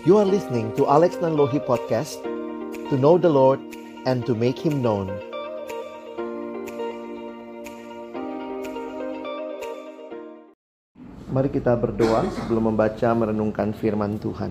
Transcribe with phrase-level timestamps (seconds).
[0.00, 2.24] You are listening to Alex Nanlohi Podcast
[2.88, 3.60] To know the Lord
[4.08, 5.12] and to make Him known.
[11.28, 14.48] Mari kita berdoa sebelum membaca merenungkan firman Tuhan.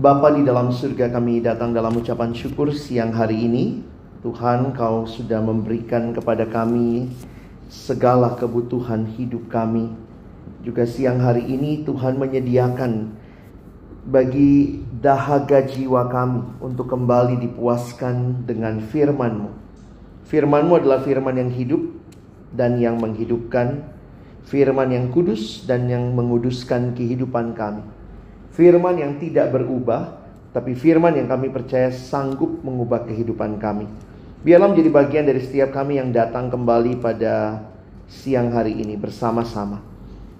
[0.00, 3.84] Bapa di dalam surga kami datang dalam ucapan syukur siang hari ini.
[4.24, 7.12] Tuhan kau sudah memberikan kepada kami
[7.68, 9.92] segala kebutuhan hidup kami
[10.64, 13.12] juga siang hari ini Tuhan menyediakan
[14.04, 19.52] bagi dahaga jiwa kami untuk kembali dipuaskan dengan firman-Mu.
[20.24, 21.84] Firman-Mu adalah firman yang hidup
[22.52, 23.84] dan yang menghidupkan,
[24.48, 27.84] firman yang kudus dan yang menguduskan kehidupan kami.
[28.56, 30.20] Firman yang tidak berubah,
[30.56, 33.84] tapi firman yang kami percaya sanggup mengubah kehidupan kami.
[34.44, 37.64] Biarlah menjadi bagian dari setiap kami yang datang kembali pada
[38.08, 39.93] siang hari ini bersama-sama.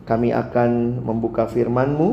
[0.05, 2.09] Kami akan membuka firman-Mu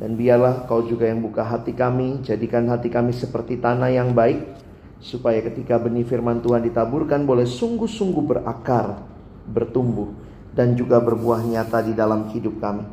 [0.00, 4.56] dan biarlah Kau juga yang buka hati kami, jadikan hati kami seperti tanah yang baik
[5.00, 9.00] supaya ketika benih firman Tuhan ditaburkan boleh sungguh-sungguh berakar,
[9.48, 10.12] bertumbuh
[10.56, 12.84] dan juga berbuah nyata di dalam hidup kami.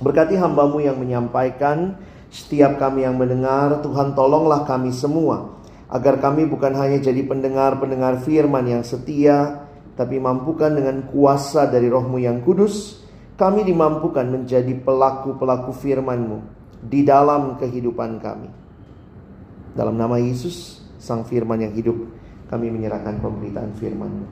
[0.00, 1.96] Berkati hambamu yang menyampaikan,
[2.32, 5.60] setiap kami yang mendengar, Tuhan tolonglah kami semua
[5.92, 12.16] agar kami bukan hanya jadi pendengar-pendengar firman yang setia, tapi mampukan dengan kuasa dari rohmu
[12.16, 13.01] yang kudus,
[13.36, 16.44] kami dimampukan menjadi pelaku-pelaku firman-Mu
[16.84, 18.50] di dalam kehidupan kami.
[19.72, 21.96] Dalam nama Yesus, Sang Firman yang hidup,
[22.52, 24.26] kami menyerahkan pemberitaan firman-Mu.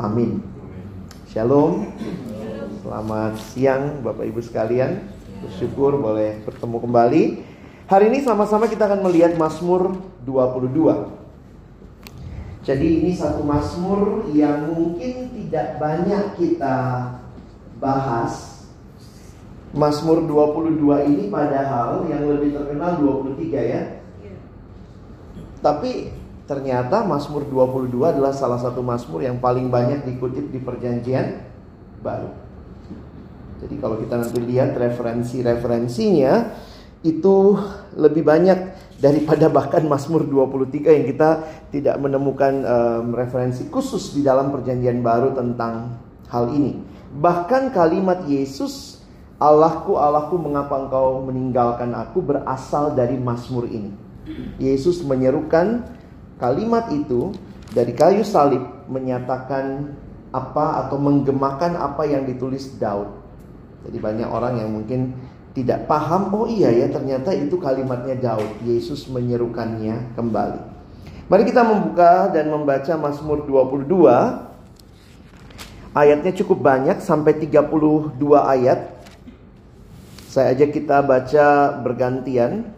[0.00, 0.40] Amin.
[1.28, 1.92] Shalom.
[2.80, 5.04] Selamat siang Bapak Ibu sekalian.
[5.44, 7.22] Bersyukur boleh bertemu kembali.
[7.84, 11.12] Hari ini sama-sama kita akan melihat Mazmur 22.
[12.64, 16.76] Jadi ini satu Mazmur yang mungkin tidak banyak kita
[17.78, 18.54] bahas
[19.74, 23.82] Mazmur 22 ini padahal yang lebih terkenal 23 ya.
[25.58, 26.14] Tapi
[26.46, 31.42] ternyata Mazmur 22 adalah salah satu Mazmur yang paling banyak dikutip di perjanjian
[32.04, 32.30] baru.
[33.64, 36.32] Jadi kalau kita nanti lihat referensi-referensinya
[37.00, 37.58] itu
[37.96, 38.58] lebih banyak
[39.00, 41.30] daripada bahkan Mazmur 23 yang kita
[41.74, 45.98] tidak menemukan um, referensi khusus di dalam perjanjian baru tentang
[46.30, 46.93] hal ini.
[47.14, 48.98] Bahkan kalimat Yesus,
[49.38, 53.94] Allahku, Allahku, mengapa engkau meninggalkan aku berasal dari Mazmur ini.
[54.58, 55.84] Yesus menyerukan
[56.40, 57.30] kalimat itu
[57.70, 59.94] dari kayu salib menyatakan
[60.34, 63.06] apa atau menggemakan apa yang ditulis Daud.
[63.84, 65.14] Jadi banyak orang yang mungkin
[65.54, 68.66] tidak paham, oh iya ya ternyata itu kalimatnya Daud.
[68.66, 70.60] Yesus menyerukannya kembali.
[71.30, 74.53] Mari kita membuka dan membaca Mazmur 22
[75.94, 78.98] Ayatnya cukup banyak sampai 32 ayat.
[80.26, 81.46] Saya ajak kita baca
[81.78, 82.74] bergantian.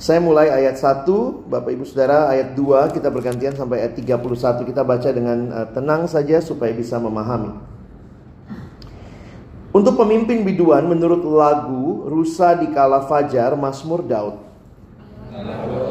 [0.00, 1.04] Saya mulai ayat 1,
[1.52, 4.64] Bapak Ibu Saudara, ayat 2 kita bergantian sampai ayat 31.
[4.64, 7.52] Kita baca dengan uh, tenang saja supaya bisa memahami.
[9.76, 14.40] Untuk pemimpin biduan menurut lagu Rusa di Kala Fajar Mazmur Daud.
[15.36, 15.85] Aku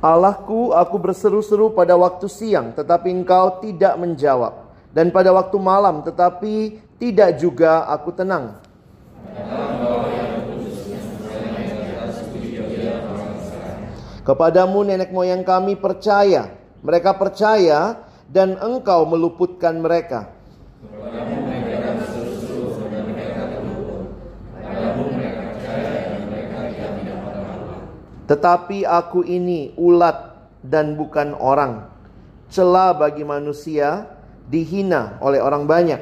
[0.00, 4.72] Allahku, aku berseru-seru pada waktu siang, tetapi engkau tidak menjawab.
[4.96, 8.56] Dan pada waktu malam, tetapi tidak juga aku tenang.
[14.24, 16.48] Kepadamu nenek moyang kami percaya.
[16.80, 20.32] Mereka percaya dan engkau meluputkan mereka.
[28.30, 31.90] Tetapi aku ini ulat dan bukan orang.
[32.46, 34.06] Celah bagi manusia,
[34.46, 35.98] dihina oleh orang banyak.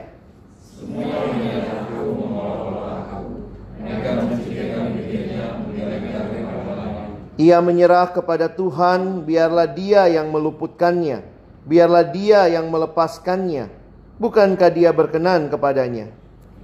[7.40, 11.24] Ia menyerah kepada Tuhan, biarlah dia yang meluputkannya.
[11.64, 13.72] Biarlah dia yang melepaskannya.
[14.20, 16.12] Bukankah dia berkenan kepadanya?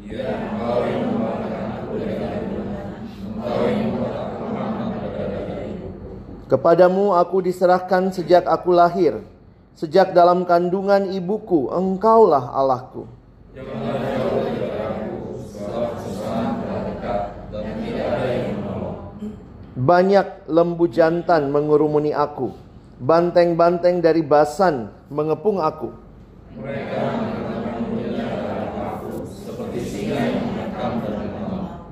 [0.05, 0.29] Ya,
[6.45, 9.25] Kepadamu aku diserahkan sejak aku lahir.
[9.75, 13.09] Sejak dalam kandungan ibuku, engkaulah Allahku.
[19.75, 22.53] Banyak lembu jantan mengurumuni aku.
[23.01, 25.91] Banteng-banteng dari basan mengepung aku.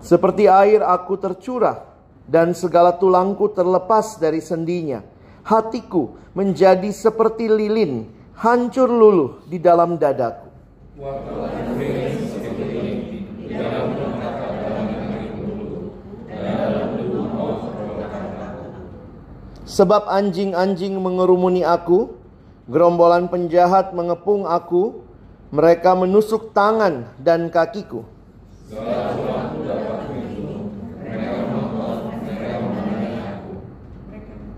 [0.02, 1.92] seperti air aku tercurah
[2.26, 5.02] dan segala tulangku terlepas dari sendinya.
[5.42, 8.06] Hatiku menjadi seperti lilin,
[8.38, 10.48] hancur luluh di dalam dadaku.
[19.72, 22.12] Sebab anjing-anjing mengerumuni aku,
[22.69, 25.00] gerombolan penjahat mengepung aku,
[25.48, 28.04] mereka menusuk tangan dan kakiku.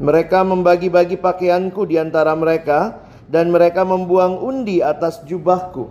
[0.05, 5.89] Mereka membagi-bagi pakaianku di antara mereka dan mereka membuang undi atas jubahku.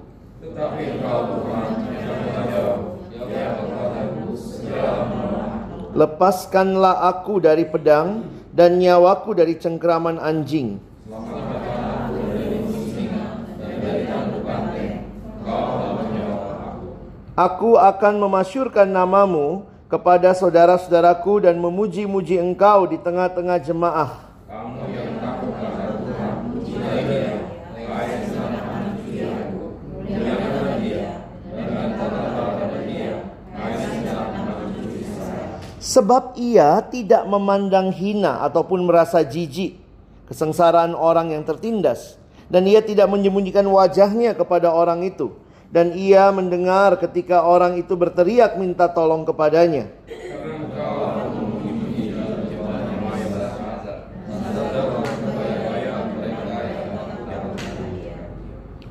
[5.97, 8.21] Lepaskanlah aku dari pedang
[8.53, 10.77] dan nyawaku dari cengkraman anjing.
[17.33, 24.33] Aku akan memasyurkan namamu kepada saudara-saudaraku dan memuji-muji engkau di tengah-tengah jemaah.
[35.77, 39.77] Sebab ia tidak memandang hina ataupun merasa jijik
[40.25, 42.17] kesengsaraan orang yang tertindas
[42.49, 45.42] dan ia tidak menyembunyikan wajahnya kepada orang itu
[45.73, 49.89] dan ia mendengar ketika orang itu berteriak minta tolong kepadanya.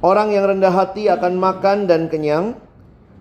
[0.02, 2.58] Orang yang rendah hati akan makan dan kenyang.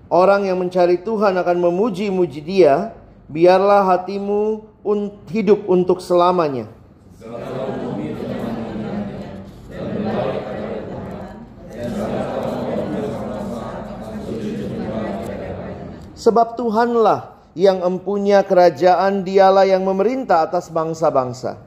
[0.10, 2.98] Orang yang mencari Tuhan akan memuji-muji Dia.
[3.30, 4.66] Biarlah hatimu
[5.30, 6.81] hidup untuk selamanya.
[16.22, 21.58] Sebab Tuhanlah yang empunya kerajaan dialah yang memerintah atas bangsa-bangsa.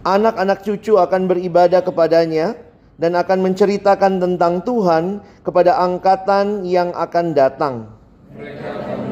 [0.00, 2.54] Anak-anak cucu akan beribadah kepadanya
[2.94, 7.90] dan akan menceritakan tentang Tuhan kepada angkatan yang akan datang.
[8.38, 9.09] Mereka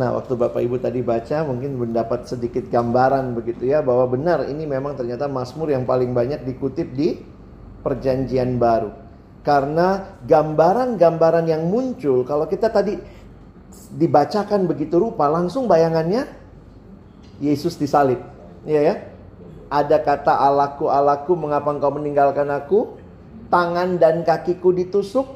[0.00, 4.64] Nah, waktu Bapak Ibu tadi baca mungkin mendapat sedikit gambaran begitu ya bahwa benar ini
[4.64, 7.20] memang ternyata Mazmur yang paling banyak dikutip di
[7.84, 8.96] Perjanjian Baru.
[9.44, 12.96] Karena gambaran-gambaran yang muncul kalau kita tadi
[13.92, 16.24] dibacakan begitu rupa langsung bayangannya
[17.44, 18.24] Yesus disalib.
[18.64, 18.94] Iya ya.
[19.68, 22.96] Ada kata Allahku mengapa engkau meninggalkan aku?
[23.52, 25.28] Tangan dan kakiku ditusuk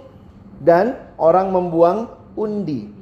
[0.56, 2.93] dan orang membuang undi.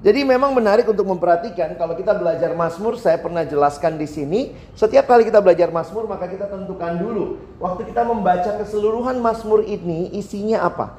[0.00, 4.40] Jadi memang menarik untuk memperhatikan kalau kita belajar Mazmur, saya pernah jelaskan di sini,
[4.72, 10.08] setiap kali kita belajar Mazmur maka kita tentukan dulu waktu kita membaca keseluruhan Mazmur ini
[10.16, 10.96] isinya apa.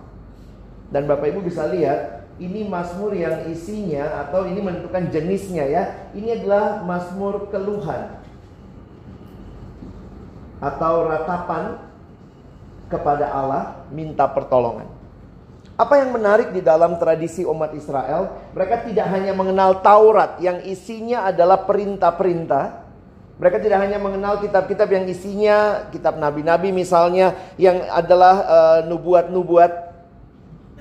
[0.93, 5.83] Dan Bapak Ibu bisa lihat ini Mazmur yang isinya atau ini menentukan jenisnya ya.
[6.13, 8.21] Ini adalah Mazmur keluhan
[10.61, 11.89] atau ratapan
[12.85, 14.90] kepada Allah minta pertolongan.
[15.81, 21.25] Apa yang menarik di dalam tradisi umat Israel, mereka tidak hanya mengenal Taurat yang isinya
[21.25, 22.85] adalah perintah-perintah.
[23.41, 29.89] Mereka tidak hanya mengenal kitab-kitab yang isinya kitab nabi-nabi misalnya yang adalah uh, nubuat-nubuat.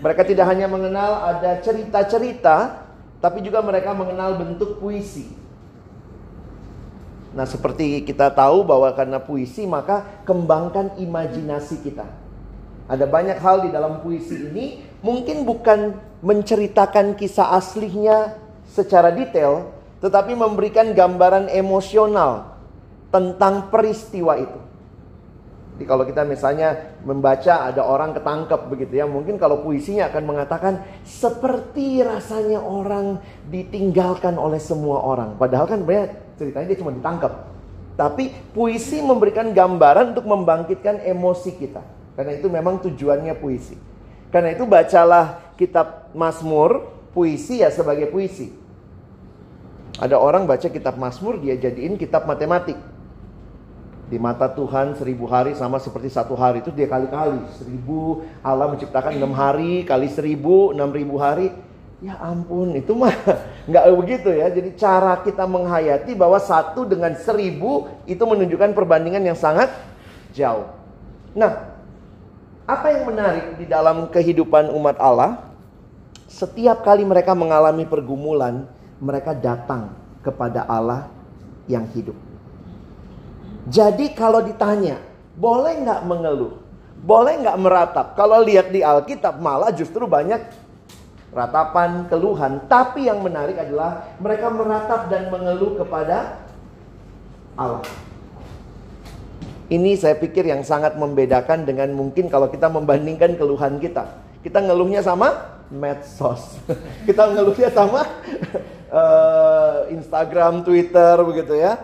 [0.04, 2.84] Mereka tidak hanya mengenal ada cerita-cerita,
[3.24, 5.32] tapi juga mereka mengenal bentuk puisi.
[7.32, 12.04] Nah, seperti kita tahu bahwa karena puisi maka kembangkan imajinasi kita.
[12.84, 18.36] Ada banyak hal di dalam puisi ini mungkin bukan menceritakan kisah aslinya
[18.68, 22.56] secara detail, tetapi memberikan gambaran emosional
[23.10, 24.60] tentang peristiwa itu.
[25.80, 30.84] Jadi kalau kita misalnya membaca ada orang ketangkep begitu ya, mungkin kalau puisinya akan mengatakan
[31.08, 33.16] seperti rasanya orang
[33.48, 35.40] ditinggalkan oleh semua orang.
[35.40, 35.80] Padahal kan
[36.36, 37.48] ceritanya dia cuma ditangkap.
[37.96, 41.80] Tapi puisi memberikan gambaran untuk membangkitkan emosi kita.
[42.12, 43.89] Karena itu memang tujuannya puisi.
[44.30, 48.54] Karena itu bacalah kitab Mazmur, puisi ya sebagai puisi.
[49.98, 52.78] Ada orang baca kitab Mazmur dia jadiin kitab matematik.
[54.10, 57.46] Di mata Tuhan seribu hari sama seperti satu hari itu dia kali-kali.
[57.54, 61.54] Seribu Allah menciptakan enam hari kali seribu, enam ribu hari.
[62.00, 63.14] Ya ampun itu mah
[63.70, 64.50] nggak begitu ya.
[64.50, 69.70] Jadi cara kita menghayati bahwa satu dengan seribu itu menunjukkan perbandingan yang sangat
[70.34, 70.66] jauh.
[71.38, 71.69] Nah
[72.70, 75.50] apa yang menarik di dalam kehidupan umat Allah?
[76.30, 78.70] Setiap kali mereka mengalami pergumulan,
[79.02, 79.90] mereka datang
[80.22, 81.10] kepada Allah
[81.66, 82.14] yang hidup.
[83.66, 85.02] Jadi kalau ditanya,
[85.34, 86.54] boleh nggak mengeluh?
[87.02, 88.06] Boleh nggak meratap?
[88.14, 90.38] Kalau lihat di Alkitab malah justru banyak
[91.34, 92.62] ratapan, keluhan.
[92.70, 96.38] Tapi yang menarik adalah mereka meratap dan mengeluh kepada
[97.58, 97.82] Allah.
[99.70, 104.02] Ini saya pikir yang sangat membedakan dengan mungkin kalau kita membandingkan keluhan kita.
[104.42, 106.58] Kita ngeluhnya sama medsos.
[107.06, 108.02] kita ngeluhnya sama
[108.90, 111.78] uh, Instagram, Twitter begitu ya.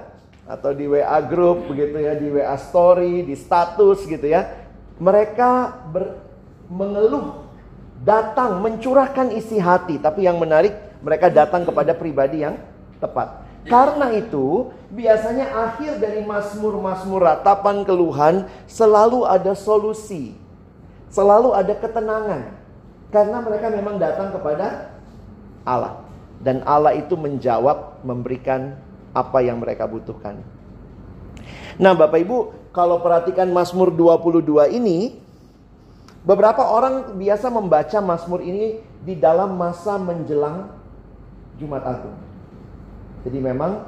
[0.50, 4.66] Atau di WA group begitu ya, di WA story, di status gitu ya.
[4.98, 5.50] Mereka
[5.94, 6.18] ber,
[6.66, 7.46] mengeluh,
[8.02, 10.74] datang mencurahkan isi hati, tapi yang menarik
[11.06, 12.58] mereka datang kepada pribadi yang
[12.98, 13.45] tepat.
[13.66, 20.38] Karena itu, biasanya akhir dari masmur-masmur ratapan keluhan selalu ada solusi.
[21.10, 22.54] Selalu ada ketenangan.
[23.10, 24.94] Karena mereka memang datang kepada
[25.66, 26.02] Allah.
[26.38, 28.78] Dan Allah itu menjawab, memberikan
[29.16, 30.44] apa yang mereka butuhkan.
[31.80, 32.38] Nah Bapak Ibu,
[32.76, 35.16] kalau perhatikan Mazmur 22 ini,
[36.22, 40.68] beberapa orang biasa membaca Mazmur ini di dalam masa menjelang
[41.56, 42.25] Jumat Agung.
[43.26, 43.82] Jadi memang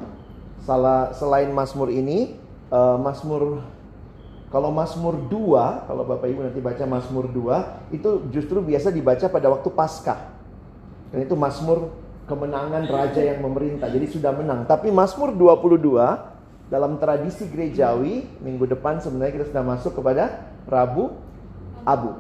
[0.67, 2.35] salah selain Mazmur ini
[2.75, 3.63] uh, Mazmur
[4.49, 9.53] kalau Mazmur 2, kalau Bapak Ibu nanti baca Mazmur 2, itu justru biasa dibaca pada
[9.53, 10.25] waktu Paskah.
[11.13, 11.93] Dan itu Mazmur
[12.25, 13.93] kemenangan raja yang memerintah.
[13.93, 14.65] Jadi sudah menang.
[14.65, 21.13] Tapi Mazmur 22 dalam tradisi gerejawi, minggu depan sebenarnya kita sudah masuk kepada Rabu
[21.85, 22.17] Abu.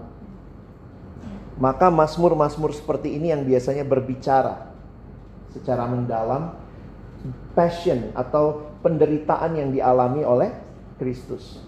[1.57, 4.69] Maka Mazmur-Mazmur seperti ini yang biasanya berbicara
[5.53, 6.68] secara mendalam
[7.53, 10.51] passion atau penderitaan yang dialami oleh
[10.97, 11.63] Kristus.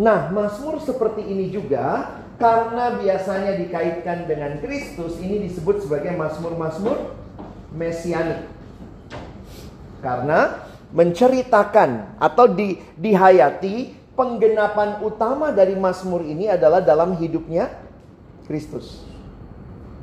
[0.00, 7.12] Nah, Mazmur seperti ini juga karena biasanya dikaitkan dengan Kristus, ini disebut sebagai Mazmur-Mazmur
[7.76, 8.48] mesianik.
[10.02, 17.70] Karena menceritakan atau di, dihayati penggenapan utama dari Mazmur ini adalah dalam hidupnya
[18.44, 19.06] Kristus.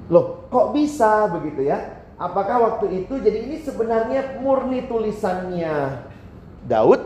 [0.10, 1.99] Loh, kok bisa begitu ya?
[2.20, 6.04] Apakah waktu itu jadi ini sebenarnya murni tulisannya
[6.68, 7.00] Daud?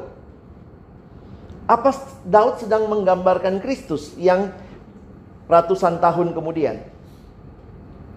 [1.70, 1.94] Apa
[2.26, 4.50] Daud sedang menggambarkan Kristus yang
[5.46, 6.82] ratusan tahun kemudian?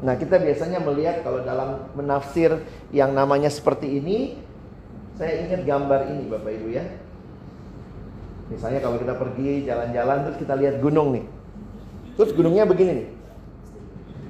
[0.00, 4.40] Nah, kita biasanya melihat kalau dalam menafsir yang namanya seperti ini,
[5.20, 6.84] saya ingat gambar ini Bapak Ibu ya.
[8.48, 11.24] Misalnya kalau kita pergi jalan-jalan terus kita lihat gunung nih.
[12.16, 13.08] Terus gunungnya begini nih.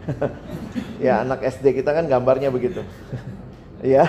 [1.00, 2.82] ya anak SD kita kan gambarnya begitu.
[3.84, 4.08] ya,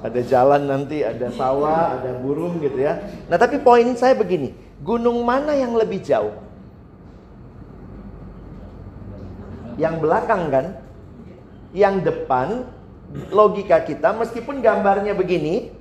[0.00, 2.98] ada jalan nanti, ada sawah, ada burung gitu ya.
[3.28, 6.32] Nah tapi poin saya begini, gunung mana yang lebih jauh?
[9.76, 10.66] Yang belakang kan?
[11.70, 12.68] Yang depan,
[13.30, 15.72] logika kita meskipun gambarnya begini,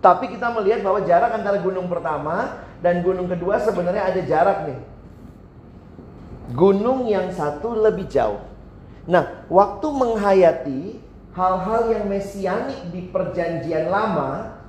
[0.00, 4.80] tapi kita melihat bahwa jarak antara gunung pertama dan gunung kedua sebenarnya ada jarak nih.
[6.56, 8.49] Gunung yang satu lebih jauh.
[9.08, 10.80] Nah, waktu menghayati
[11.32, 14.60] hal-hal yang mesianik di perjanjian lama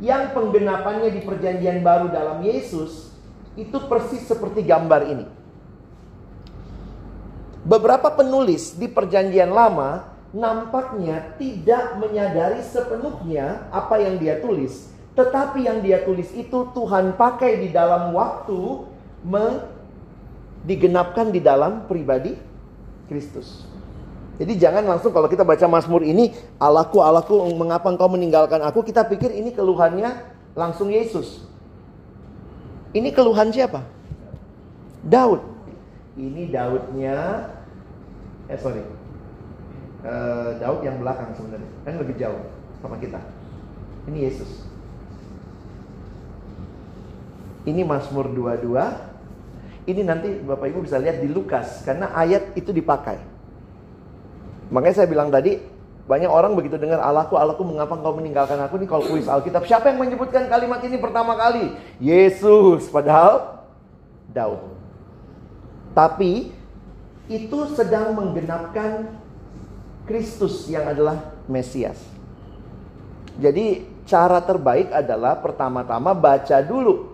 [0.00, 3.12] yang penggenapannya di perjanjian baru dalam Yesus
[3.58, 5.26] itu persis seperti gambar ini.
[7.62, 15.84] Beberapa penulis di perjanjian lama nampaknya tidak menyadari sepenuhnya apa yang dia tulis, tetapi yang
[15.84, 18.88] dia tulis itu Tuhan pakai di dalam waktu
[20.66, 22.34] digenapkan di dalam pribadi
[23.12, 23.68] Kristus.
[24.40, 28.80] Jadi jangan langsung kalau kita baca Mazmur ini, Allahku, Allahku, mengapa engkau meninggalkan aku?
[28.80, 30.16] Kita pikir ini keluhannya
[30.56, 31.44] langsung Yesus.
[32.96, 33.84] Ini keluhan siapa?
[35.04, 35.44] Daud.
[36.16, 37.48] Ini Daudnya,
[38.48, 38.84] eh sorry,
[40.04, 42.42] uh, Daud yang belakang sebenarnya, kan lebih jauh
[42.80, 43.20] sama kita.
[44.08, 44.50] Ini Yesus.
[47.62, 49.11] Ini Mazmur 22,
[49.82, 53.18] ini nanti Bapak Ibu bisa lihat di Lukas karena ayat itu dipakai.
[54.70, 55.58] Makanya saya bilang tadi
[56.06, 59.66] banyak orang begitu dengar Allahku, Allahku mengapa engkau meninggalkan aku nih kalau kuis Alkitab.
[59.66, 61.74] Siapa yang menyebutkan kalimat ini pertama kali?
[61.98, 63.62] Yesus, padahal
[64.30, 64.74] Daud.
[65.92, 66.50] Tapi
[67.30, 69.12] itu sedang menggenapkan
[70.08, 71.98] Kristus yang adalah Mesias.
[73.38, 77.11] Jadi cara terbaik adalah pertama-tama baca dulu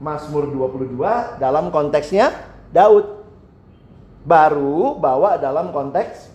[0.00, 0.96] Mazmur 22
[1.36, 2.32] dalam konteksnya
[2.72, 3.20] Daud.
[4.20, 6.28] Baru bawa dalam konteks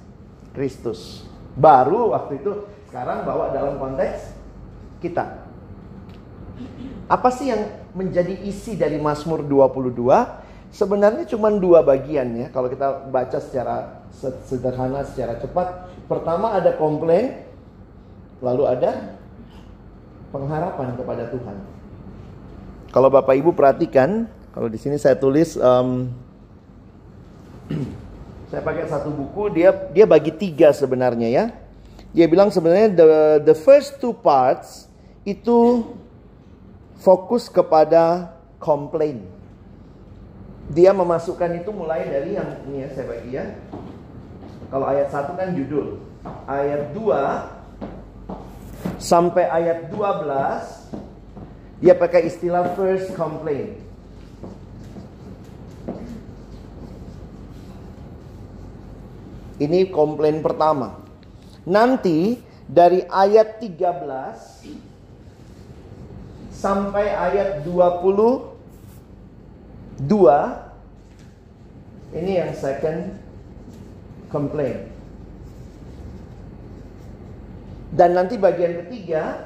[0.54, 1.26] Kristus.
[1.58, 4.34] Baru waktu itu sekarang bawa dalam konteks
[5.02, 5.46] kita.
[7.06, 7.62] Apa sih yang
[7.94, 9.94] menjadi isi dari Mazmur 22?
[10.74, 14.02] Sebenarnya cuma dua bagian ya kalau kita baca secara
[14.50, 15.94] sederhana, secara cepat.
[16.10, 17.46] Pertama ada komplain,
[18.42, 19.16] lalu ada
[20.34, 21.75] pengharapan kepada Tuhan.
[22.96, 24.24] Kalau Bapak Ibu perhatikan,
[24.56, 26.08] kalau di sini saya tulis, um,
[28.50, 31.52] saya pakai satu buku, dia dia bagi tiga sebenarnya ya.
[32.16, 33.12] Dia bilang sebenarnya the
[33.52, 34.88] the first two parts
[35.28, 35.84] itu
[37.04, 38.32] fokus kepada
[38.64, 39.28] komplain.
[40.72, 43.60] Dia memasukkan itu mulai dari yang ini ya saya bagi ya.
[44.72, 46.00] Kalau ayat satu kan judul.
[46.48, 47.12] Ayat 2
[48.98, 51.05] sampai ayat 12
[51.84, 53.76] dia pakai istilah first complaint.
[59.56, 61.00] Ini komplain pertama.
[61.64, 64.68] Nanti dari ayat 13
[66.52, 68.56] sampai ayat 22
[72.16, 73.16] ini yang second
[74.28, 74.92] complaint.
[77.96, 79.45] Dan nanti bagian ketiga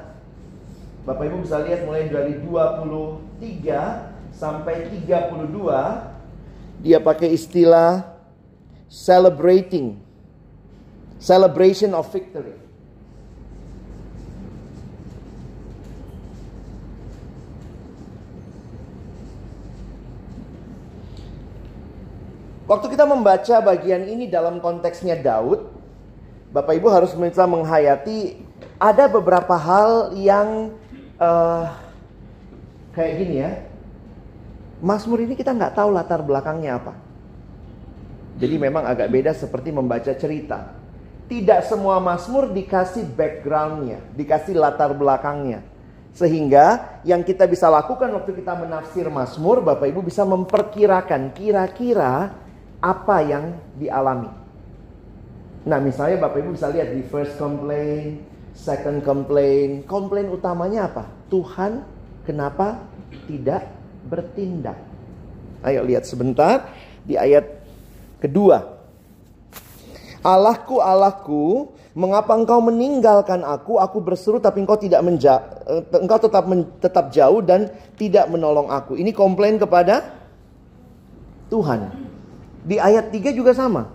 [1.00, 8.04] Bapak Ibu bisa lihat mulai dari 23 sampai 32 dia pakai istilah
[8.88, 9.96] celebrating
[11.20, 12.56] celebration of victory.
[22.70, 25.74] Waktu kita membaca bagian ini dalam konteksnya Daud,
[26.54, 28.38] Bapak Ibu harus bisa menghayati
[28.78, 30.70] ada beberapa hal yang
[31.20, 31.64] uh,
[32.96, 33.52] kayak gini ya.
[34.80, 36.96] Mazmur ini kita nggak tahu latar belakangnya apa.
[38.40, 40.72] Jadi memang agak beda seperti membaca cerita.
[41.28, 45.62] Tidak semua Mazmur dikasih backgroundnya, dikasih latar belakangnya.
[46.10, 52.34] Sehingga yang kita bisa lakukan waktu kita menafsir Mazmur, Bapak Ibu bisa memperkirakan kira-kira
[52.82, 54.32] apa yang dialami.
[55.68, 59.86] Nah misalnya Bapak Ibu bisa lihat di first complaint, second complaint.
[59.86, 61.04] Komplain utamanya apa?
[61.30, 61.82] Tuhan
[62.26, 62.82] kenapa
[63.26, 63.66] tidak
[64.06, 64.78] bertindak?
[65.60, 66.72] Ayo lihat sebentar
[67.04, 67.44] di ayat
[68.20, 68.80] kedua.
[70.20, 73.80] Allahku, Allahku, mengapa engkau meninggalkan aku?
[73.80, 78.68] Aku berseru tapi engkau tidak menja eh, engkau tetap men tetap jauh dan tidak menolong
[78.68, 79.00] aku.
[79.00, 80.12] Ini komplain kepada
[81.48, 81.92] Tuhan.
[82.60, 83.88] Di ayat 3 juga sama.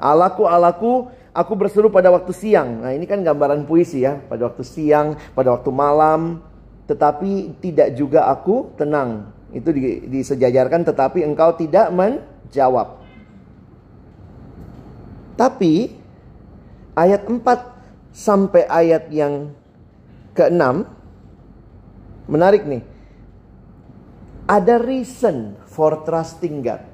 [0.00, 0.92] Alaku, alaku,
[1.32, 2.84] aku berseru pada waktu siang.
[2.84, 4.20] Nah ini kan gambaran puisi ya.
[4.20, 6.44] Pada waktu siang, pada waktu malam.
[6.86, 9.32] Tetapi tidak juga aku tenang.
[9.52, 9.72] Itu
[10.08, 13.00] disejajarkan tetapi engkau tidak menjawab.
[15.36, 15.92] Tapi
[16.92, 17.40] ayat 4
[18.12, 19.56] sampai ayat yang
[20.36, 20.84] ke-6
[22.28, 22.84] menarik nih.
[24.44, 26.91] Ada reason for trusting God.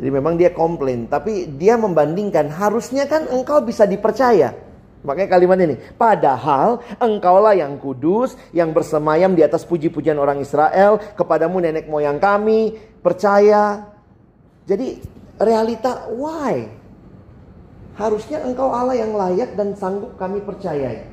[0.00, 4.56] Jadi memang dia komplain, tapi dia membandingkan harusnya kan engkau bisa dipercaya.
[5.02, 11.58] Makanya kalimat ini, padahal engkaulah yang kudus, yang bersemayam di atas puji-pujian orang Israel, kepadamu
[11.58, 13.92] nenek moyang kami, percaya.
[14.64, 15.02] Jadi
[15.42, 16.70] realita why?
[17.98, 21.11] Harusnya engkau Allah yang layak dan sanggup kami percayai.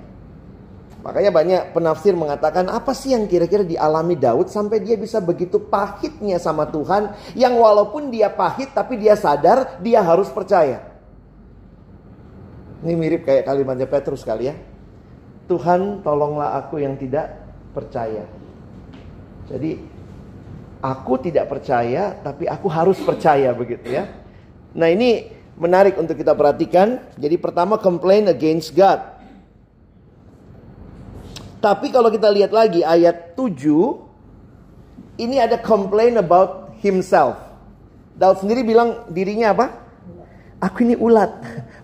[0.99, 6.35] Makanya banyak penafsir mengatakan apa sih yang kira-kira dialami Daud sampai dia bisa begitu pahitnya
[6.43, 10.83] sama Tuhan yang walaupun dia pahit tapi dia sadar dia harus percaya.
[12.83, 14.55] Ini mirip kayak kalimatnya Petrus kali ya.
[15.47, 17.31] Tuhan tolonglah aku yang tidak
[17.71, 18.27] percaya.
[19.47, 19.79] Jadi
[20.83, 24.03] aku tidak percaya tapi aku harus percaya begitu ya.
[24.75, 26.99] Nah ini menarik untuk kita perhatikan.
[27.15, 29.18] Jadi pertama complain against God.
[31.59, 37.35] Tapi kalau kita lihat lagi ayat 7 ini ada complain about himself.
[38.15, 39.65] Daud sendiri bilang dirinya apa?
[40.63, 41.31] Aku ini ulat,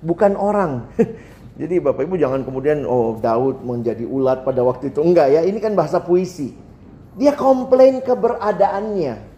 [0.03, 0.87] bukan orang.
[1.59, 4.99] Jadi Bapak Ibu jangan kemudian oh Daud menjadi ulat pada waktu itu.
[4.99, 6.51] Enggak ya, ini kan bahasa puisi.
[7.15, 9.35] Dia komplain keberadaannya.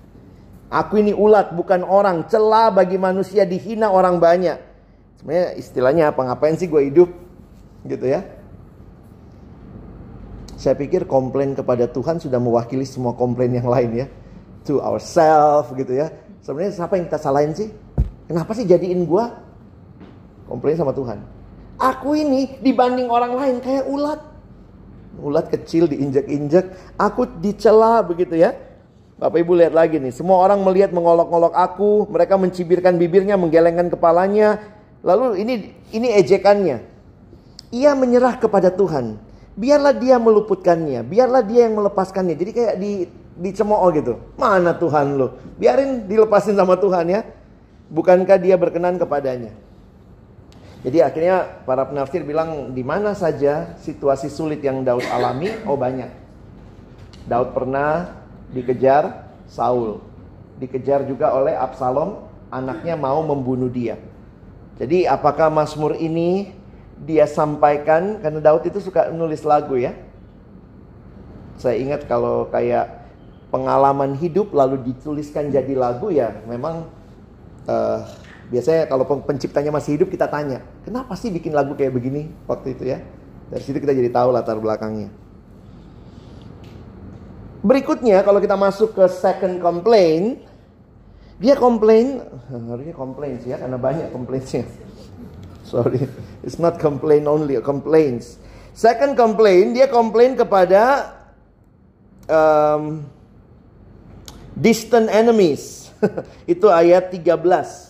[0.74, 4.58] Aku ini ulat bukan orang, celah bagi manusia dihina orang banyak.
[5.22, 6.22] Sebenarnya istilahnya apa?
[6.26, 7.10] Ngapain sih gue hidup?
[7.86, 8.26] Gitu ya.
[10.58, 14.08] Saya pikir komplain kepada Tuhan sudah mewakili semua komplain yang lain ya.
[14.66, 16.10] To ourselves gitu ya.
[16.42, 17.70] Sebenarnya siapa yang kita salahin sih?
[18.26, 19.38] Kenapa sih jadiin gua?
[20.50, 21.22] Komplain sama Tuhan.
[21.78, 24.18] Aku ini dibanding orang lain kayak ulat.
[25.22, 28.58] Ulat kecil diinjak-injak, aku dicela begitu ya.
[29.18, 34.62] Bapak Ibu lihat lagi nih, semua orang melihat mengolok-olok aku, mereka mencibirkan bibirnya, menggelengkan kepalanya.
[35.02, 35.54] Lalu ini
[35.94, 36.82] ini ejekannya.
[37.74, 39.27] Ia menyerah kepada Tuhan
[39.58, 42.38] biarlah dia meluputkannya, biarlah dia yang melepaskannya.
[42.38, 42.92] Jadi kayak di
[43.38, 44.14] dicemooh gitu.
[44.38, 45.38] Mana Tuhan lo?
[45.58, 47.22] Biarin dilepasin sama Tuhan ya.
[47.90, 49.54] Bukankah dia berkenan kepadanya?
[50.86, 56.10] Jadi akhirnya para penafsir bilang di mana saja situasi sulit yang Daud alami, oh banyak.
[57.26, 58.14] Daud pernah
[58.54, 60.00] dikejar Saul,
[60.62, 63.98] dikejar juga oleh Absalom, anaknya mau membunuh dia.
[64.78, 66.54] Jadi apakah Mazmur ini
[67.06, 69.94] dia sampaikan karena Daud itu suka nulis lagu ya.
[71.58, 73.10] Saya ingat kalau kayak
[73.50, 76.86] pengalaman hidup lalu dituliskan jadi lagu ya memang
[77.66, 78.06] uh,
[78.48, 82.88] Biasanya kalau penciptanya masih hidup kita tanya, kenapa sih bikin lagu kayak begini waktu itu
[82.88, 83.04] ya?
[83.52, 85.12] Dari situ kita jadi tahu latar belakangnya.
[87.60, 90.40] Berikutnya kalau kita masuk ke second complaint,
[91.44, 92.24] dia komplain,
[92.72, 94.64] harusnya komplain sih ya karena banyak komplainnya.
[95.68, 96.08] Sorry,
[96.48, 98.40] it's not complain only, complaints.
[98.72, 101.12] Second complaint, dia komplain kepada
[102.32, 103.04] um,
[104.56, 105.92] distant enemies.
[106.48, 107.88] Itu ayat 13.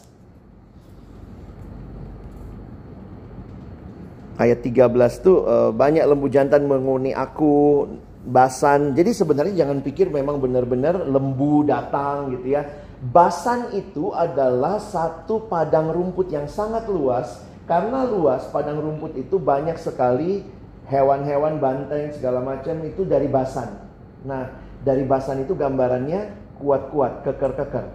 [4.37, 7.85] ayat 13 tuh uh, banyak lembu jantan menguni aku
[8.23, 8.93] basan.
[8.93, 12.63] Jadi sebenarnya jangan pikir memang benar-benar lembu datang gitu ya.
[12.97, 17.45] Basan itu adalah satu padang rumput yang sangat luas.
[17.67, 20.47] Karena luas padang rumput itu banyak sekali
[20.87, 23.75] hewan-hewan banteng segala macam itu dari basan.
[24.23, 24.47] Nah,
[24.87, 26.31] dari basan itu gambarannya
[26.63, 27.85] kuat-kuat, keker-keker.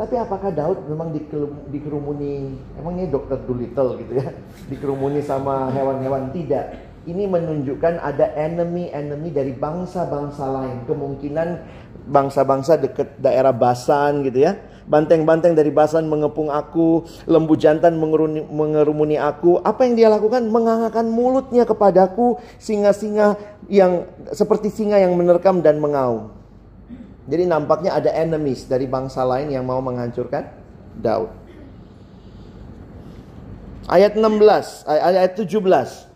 [0.00, 1.12] Tapi apakah Daud memang
[1.68, 4.32] dikerumuni, emangnya dokter Doolittle gitu ya,
[4.72, 6.32] dikerumuni sama hewan-hewan?
[6.32, 6.88] Tidak.
[7.04, 10.86] Ini menunjukkan ada enemy-enemy dari bangsa-bangsa lain.
[10.86, 11.48] Kemungkinan
[12.08, 14.56] bangsa-bangsa dekat daerah Basan gitu ya.
[14.90, 17.94] Banteng-banteng dari Basan mengepung aku, lembu jantan
[18.50, 19.62] mengerumuni aku.
[19.62, 20.50] Apa yang dia lakukan?
[20.50, 23.38] Mengangakan mulutnya kepadaku, singa-singa
[23.70, 26.34] yang seperti singa yang menerkam dan mengaum.
[27.30, 30.50] Jadi nampaknya ada enemies dari bangsa lain yang mau menghancurkan
[30.98, 31.30] Daud.
[33.86, 36.10] Ayat 16, ayat 17.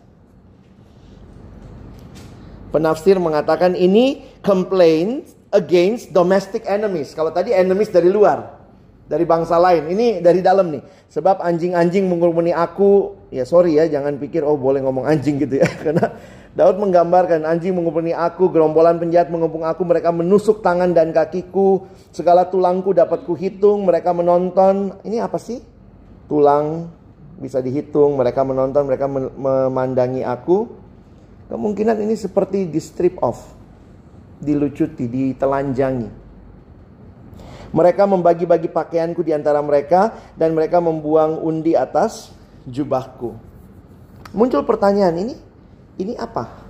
[2.75, 5.23] Penafsir mengatakan ini complain
[5.55, 7.15] against domestic enemies.
[7.15, 8.54] Kalau tadi enemies dari luar,
[9.05, 9.89] dari bangsa lain.
[9.89, 10.83] Ini dari dalam nih.
[11.13, 13.15] Sebab anjing-anjing mengurumuni aku.
[13.29, 15.69] Ya sorry ya, jangan pikir oh boleh ngomong anjing gitu ya.
[15.85, 16.11] Karena
[16.55, 21.83] Daud menggambarkan anjing mengumpuni aku, gerombolan penjahat mengepung aku, mereka menusuk tangan dan kakiku,
[22.15, 24.95] segala tulangku dapat kuhitung, mereka menonton.
[25.03, 25.59] Ini apa sih?
[26.31, 26.87] Tulang
[27.35, 30.71] bisa dihitung, mereka menonton, mereka memandangi aku.
[31.51, 33.51] Kemungkinan ini seperti di strip off,
[34.39, 36.24] dilucuti, ditelanjangi.
[37.75, 42.31] Mereka membagi-bagi pakaianku di antara mereka dan mereka membuang undi atas
[42.63, 43.35] jubahku.
[44.31, 45.35] Muncul pertanyaan ini,
[45.99, 46.63] ini apa?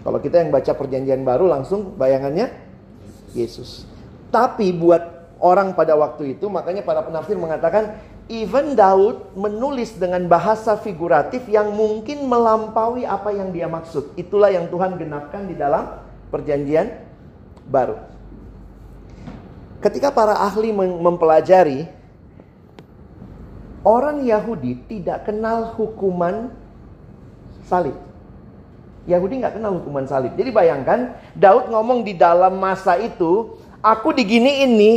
[0.00, 2.48] Kalau kita yang baca perjanjian baru langsung bayangannya
[3.36, 3.84] Yesus.
[4.32, 8.00] Tapi buat orang pada waktu itu makanya para penafsir mengatakan
[8.32, 14.16] even Daud menulis dengan bahasa figuratif yang mungkin melampaui apa yang dia maksud.
[14.16, 16.00] Itulah yang Tuhan genapkan di dalam
[16.32, 16.92] perjanjian
[17.68, 18.17] baru.
[19.78, 21.86] Ketika para ahli mempelajari
[23.86, 26.50] orang Yahudi tidak kenal hukuman
[27.62, 27.94] salib.
[29.08, 30.34] Yahudi nggak kenal hukuman salib.
[30.34, 34.90] Jadi bayangkan Daud ngomong di dalam masa itu, aku digini ini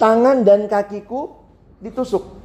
[0.00, 1.36] tangan dan kakiku
[1.82, 2.40] ditusuk.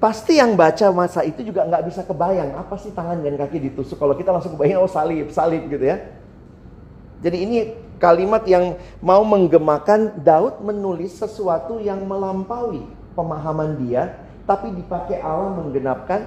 [0.00, 3.98] Pasti yang baca masa itu juga nggak bisa kebayang apa sih tangan dan kaki ditusuk.
[3.98, 6.02] Kalau kita langsung kebayang oh salib, salib gitu ya.
[7.22, 7.56] Jadi ini
[8.02, 12.82] kalimat yang mau menggemakan Daud menulis sesuatu yang melampaui
[13.14, 16.26] pemahaman dia, tapi dipakai Allah menggenapkan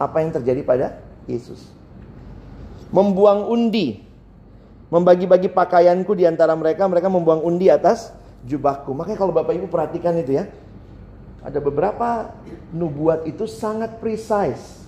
[0.00, 0.86] apa yang terjadi pada
[1.28, 1.82] Yesus
[2.92, 4.04] membuang undi.
[4.92, 8.12] Membagi-bagi pakaianku di antara mereka, mereka membuang undi atas
[8.44, 8.92] jubahku.
[8.92, 10.44] Makanya kalau Bapak Ibu perhatikan itu ya.
[11.42, 12.36] Ada beberapa
[12.70, 14.84] nubuat itu sangat precise.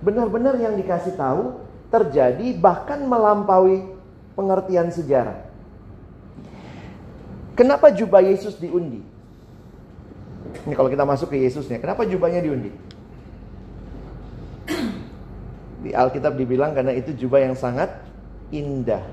[0.00, 1.60] Benar-benar yang dikasih tahu
[1.92, 3.99] terjadi bahkan melampaui
[4.40, 5.44] pengertian sejarah.
[7.52, 9.04] Kenapa jubah Yesus diundi?
[10.64, 12.72] Ini kalau kita masuk ke Yesusnya, kenapa jubahnya diundi?
[15.84, 18.00] Di Alkitab dibilang karena itu jubah yang sangat
[18.48, 19.04] indah.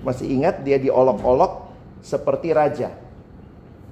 [0.00, 1.68] Masih ingat dia diolok-olok
[2.00, 2.88] seperti raja.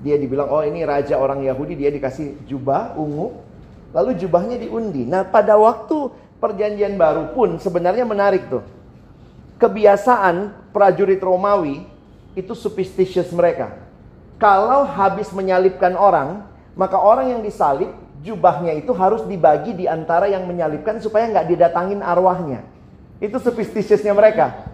[0.00, 3.36] Dia dibilang, oh ini raja orang Yahudi, dia dikasih jubah ungu.
[3.92, 5.04] Lalu jubahnya diundi.
[5.04, 8.64] Nah pada waktu perjanjian baru pun sebenarnya menarik tuh.
[9.56, 11.88] Kebiasaan prajurit Romawi
[12.36, 13.72] itu superstitious mereka.
[14.36, 16.44] Kalau habis menyalibkan orang,
[16.76, 17.88] maka orang yang disalib
[18.20, 22.60] jubahnya itu harus dibagi di antara yang menyalibkan supaya nggak didatangin arwahnya.
[23.16, 24.68] Itu superstitiousnya mereka.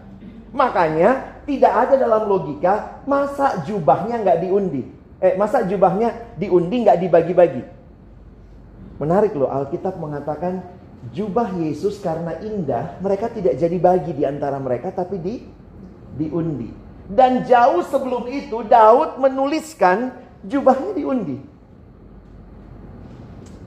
[0.51, 4.83] Makanya tidak ada dalam logika masa jubahnya nggak diundi.
[5.23, 7.63] Eh, masa jubahnya diundi nggak dibagi-bagi.
[8.99, 10.67] Menarik loh, Alkitab mengatakan
[11.11, 15.35] jubah Yesus karena indah, mereka tidak jadi bagi di antara mereka tapi di
[16.15, 16.71] diundi.
[17.11, 20.15] Dan jauh sebelum itu Daud menuliskan
[20.47, 21.43] jubahnya diundi.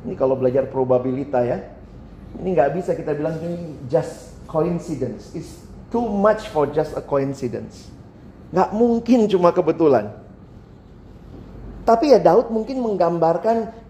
[0.08, 1.60] Ini kalau belajar probabilita ya.
[2.40, 5.36] Ini nggak bisa kita bilang ini just coincidence.
[5.36, 7.92] It's too much for just a coincidence.
[8.56, 10.16] Nggak mungkin cuma kebetulan.
[11.86, 13.85] Tapi ya Daud mungkin menggambarkan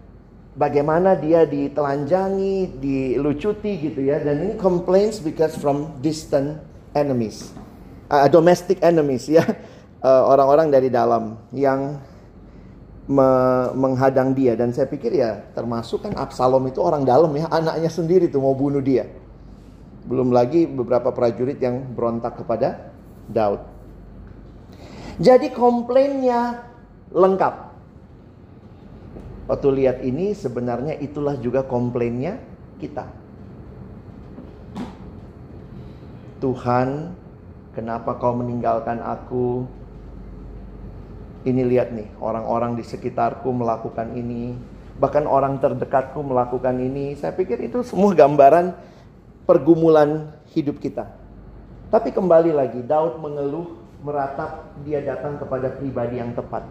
[0.55, 4.23] bagaimana dia ditelanjangi, dilucuti gitu ya.
[4.23, 6.57] Dan ini complaints because from distant
[6.95, 7.51] enemies.
[8.07, 9.43] Uh, domestic enemies ya.
[9.99, 11.99] Uh, orang-orang dari dalam yang
[13.05, 13.29] me
[13.75, 14.57] menghadang dia.
[14.57, 17.51] Dan saya pikir ya termasuk kan Absalom itu orang dalam ya.
[17.51, 19.05] Anaknya sendiri tuh mau bunuh dia.
[20.05, 22.93] Belum lagi beberapa prajurit yang berontak kepada
[23.29, 23.61] Daud.
[25.17, 26.61] Jadi komplainnya
[27.09, 27.64] lengkap.
[29.45, 32.41] Waktu lihat ini sebenarnya itulah juga komplainnya
[32.81, 33.05] kita.
[36.41, 37.13] Tuhan,
[37.77, 39.69] kenapa kau meninggalkan aku?
[41.45, 44.57] Ini lihat nih, orang-orang di sekitarku melakukan ini,
[44.97, 47.13] bahkan orang terdekatku melakukan ini.
[47.13, 48.73] Saya pikir itu semua gambaran
[49.45, 51.05] pergumulan hidup kita.
[51.93, 56.65] Tapi kembali lagi, Daud mengeluh, meratap, dia datang kepada pribadi yang tepat.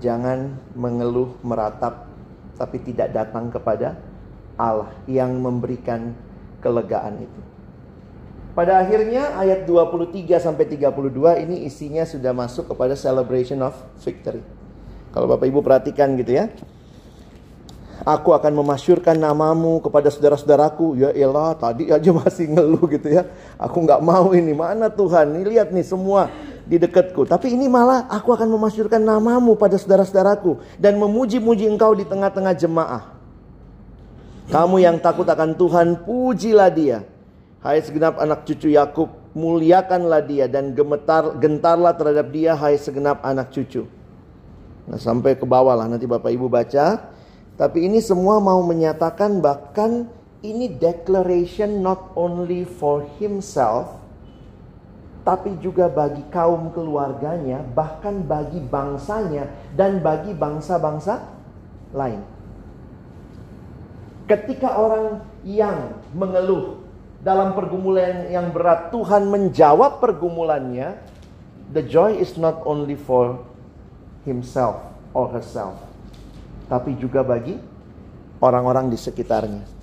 [0.00, 2.08] Jangan mengeluh meratap
[2.56, 3.96] tapi tidak datang kepada
[4.60, 6.12] Allah yang memberikan
[6.60, 7.40] kelegaan itu.
[8.52, 13.72] Pada akhirnya ayat 23 sampai 32 ini isinya sudah masuk kepada celebration of
[14.04, 14.44] victory.
[15.14, 16.50] Kalau Bapak Ibu perhatikan gitu ya.
[18.00, 20.96] Aku akan memasyurkan namamu kepada saudara-saudaraku.
[20.98, 23.28] Ya elah, tadi aja masih ngeluh gitu ya.
[23.60, 24.56] Aku nggak mau ini.
[24.56, 25.36] Mana Tuhan?
[25.36, 26.32] Ini lihat nih semua
[26.70, 27.26] di dekatku.
[27.26, 33.02] Tapi ini malah aku akan memasyurkan namamu pada saudara-saudaraku dan memuji-muji engkau di tengah-tengah jemaah.
[34.54, 37.02] Kamu yang takut akan Tuhan, pujilah dia.
[37.58, 43.50] Hai segenap anak cucu Yakub, muliakanlah dia dan gemetar gentarlah terhadap dia hai segenap anak
[43.50, 43.84] cucu.
[44.86, 47.10] Nah, sampai ke bawah lah nanti Bapak Ibu baca.
[47.60, 50.08] Tapi ini semua mau menyatakan bahkan
[50.40, 53.99] ini declaration not only for himself
[55.20, 61.20] tapi juga bagi kaum keluarganya, bahkan bagi bangsanya, dan bagi bangsa-bangsa
[61.92, 62.24] lain.
[64.24, 66.80] Ketika orang yang mengeluh
[67.20, 71.12] dalam pergumulan yang berat, Tuhan menjawab pergumulannya.
[71.70, 73.46] The joy is not only for
[74.26, 74.82] himself
[75.14, 75.78] or herself,
[76.66, 77.54] tapi juga bagi
[78.42, 79.79] orang-orang di sekitarnya.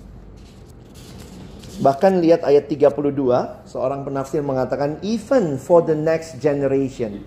[1.78, 3.14] Bahkan lihat ayat 32,
[3.62, 7.22] seorang penafsir mengatakan even for the next generation.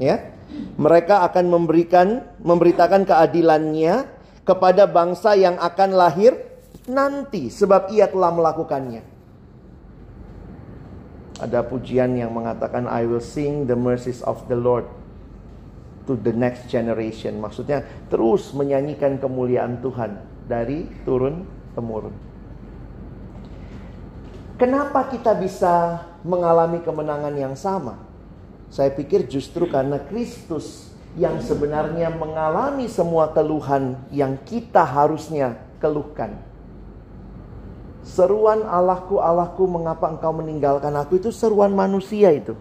[0.00, 0.32] Ya.
[0.78, 4.08] Mereka akan memberikan memberitakan keadilannya
[4.46, 6.36] kepada bangsa yang akan lahir
[6.88, 9.02] nanti sebab ia telah melakukannya.
[11.42, 14.86] Ada pujian yang mengatakan I will sing the mercies of the Lord
[16.06, 17.42] to the next generation.
[17.42, 21.44] Maksudnya terus menyanyikan kemuliaan Tuhan dari turun
[21.74, 22.23] temurun.
[24.54, 27.98] Kenapa kita bisa mengalami kemenangan yang sama?
[28.70, 36.38] Saya pikir justru karena Kristus yang sebenarnya mengalami semua keluhan yang kita harusnya keluhkan.
[38.06, 42.54] Seruan Allahku, Allahku, mengapa engkau meninggalkan aku itu seruan manusia itu.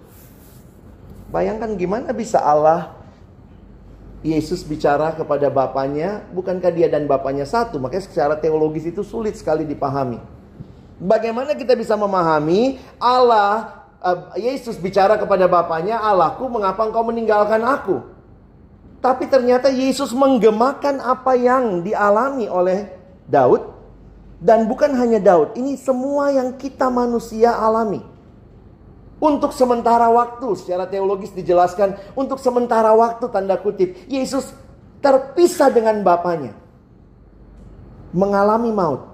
[1.30, 2.94] Bayangkan gimana bisa Allah
[4.26, 7.78] Yesus bicara kepada Bapaknya, bukankah dia dan Bapaknya satu?
[7.78, 10.33] Makanya secara teologis itu sulit sekali dipahami.
[11.02, 18.06] Bagaimana kita bisa memahami Allah uh, Yesus bicara kepada Bapaknya, Allahku mengapa engkau meninggalkan aku?
[19.02, 22.94] Tapi ternyata Yesus menggemakan apa yang dialami oleh
[23.28, 23.74] Daud.
[24.44, 28.04] Dan bukan hanya Daud, ini semua yang kita manusia alami.
[29.24, 34.52] Untuk sementara waktu, secara teologis dijelaskan, untuk sementara waktu tanda kutip, Yesus
[35.00, 36.60] terpisah dengan Bapaknya.
[38.12, 39.13] Mengalami maut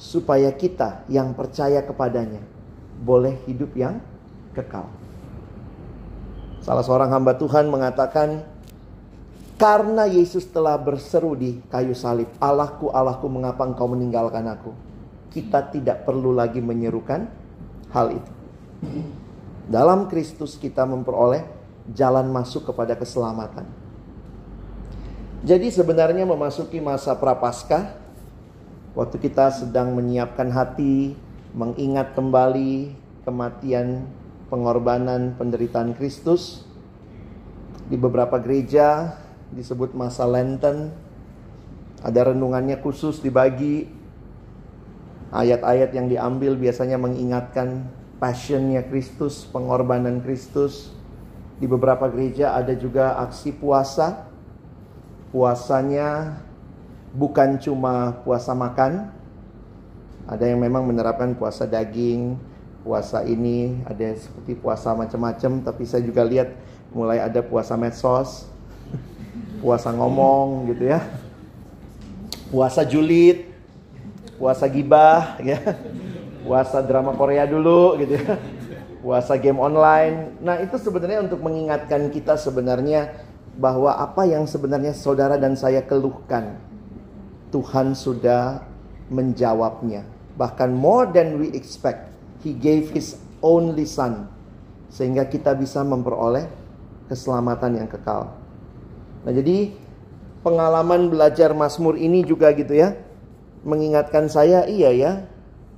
[0.00, 2.40] supaya kita yang percaya kepadanya
[3.04, 4.00] boleh hidup yang
[4.56, 4.88] kekal.
[6.64, 8.48] Salah seorang hamba Tuhan mengatakan,
[9.60, 14.72] karena Yesus telah berseru di kayu salib, Allahku, Allahku, mengapa engkau meninggalkan aku?
[15.28, 17.28] Kita tidak perlu lagi menyerukan
[17.92, 18.32] hal itu.
[19.68, 21.44] Dalam Kristus kita memperoleh
[21.92, 23.68] jalan masuk kepada keselamatan.
[25.44, 27.99] Jadi sebenarnya memasuki masa prapaskah
[28.90, 31.14] Waktu kita sedang menyiapkan hati,
[31.54, 32.90] mengingat kembali
[33.22, 34.06] kematian,
[34.50, 36.66] pengorbanan, penderitaan Kristus,
[37.86, 39.18] di beberapa gereja
[39.50, 40.94] disebut masa Lenten.
[42.00, 43.86] Ada renungannya khusus dibagi
[45.30, 47.86] ayat-ayat yang diambil biasanya mengingatkan
[48.18, 50.94] passionnya Kristus, pengorbanan Kristus.
[51.60, 54.26] Di beberapa gereja ada juga aksi puasa.
[55.30, 56.40] Puasanya
[57.14, 59.10] bukan cuma puasa makan.
[60.30, 62.38] Ada yang memang menerapkan puasa daging,
[62.86, 66.54] puasa ini, ada yang seperti puasa macam-macam, tapi saya juga lihat
[66.94, 68.46] mulai ada puasa medsos,
[69.62, 71.02] puasa ngomong gitu ya.
[72.50, 73.46] Puasa julid,
[74.38, 75.58] puasa gibah ya.
[76.40, 78.38] Puasa drama Korea dulu gitu ya.
[79.00, 80.40] Puasa game online.
[80.44, 83.12] Nah, itu sebenarnya untuk mengingatkan kita sebenarnya
[83.56, 86.69] bahwa apa yang sebenarnya saudara dan saya keluhkan
[87.50, 88.62] Tuhan sudah
[89.10, 90.06] menjawabnya.
[90.38, 92.08] Bahkan more than we expect.
[92.40, 94.30] He gave his only son
[94.90, 96.50] sehingga kita bisa memperoleh
[97.06, 98.32] keselamatan yang kekal.
[99.22, 99.70] Nah, jadi
[100.42, 102.96] pengalaman belajar Mazmur ini juga gitu ya,
[103.62, 105.12] mengingatkan saya, iya ya,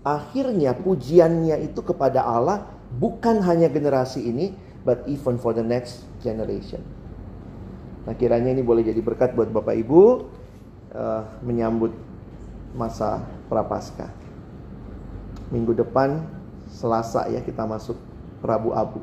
[0.07, 4.55] akhirnya pujiannya itu kepada Allah bukan hanya generasi ini,
[4.87, 6.81] but even for the next generation.
[8.09, 10.03] Nah, kiranya ini boleh jadi berkat buat Bapak Ibu
[10.95, 11.93] uh, menyambut
[12.73, 14.09] masa prapaskah.
[15.53, 16.25] Minggu depan
[16.73, 18.01] Selasa ya kita masuk
[18.41, 19.01] Rabu Abu.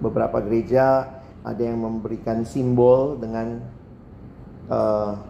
[0.00, 3.60] Beberapa gereja ada yang memberikan simbol dengan
[4.72, 5.20] uh,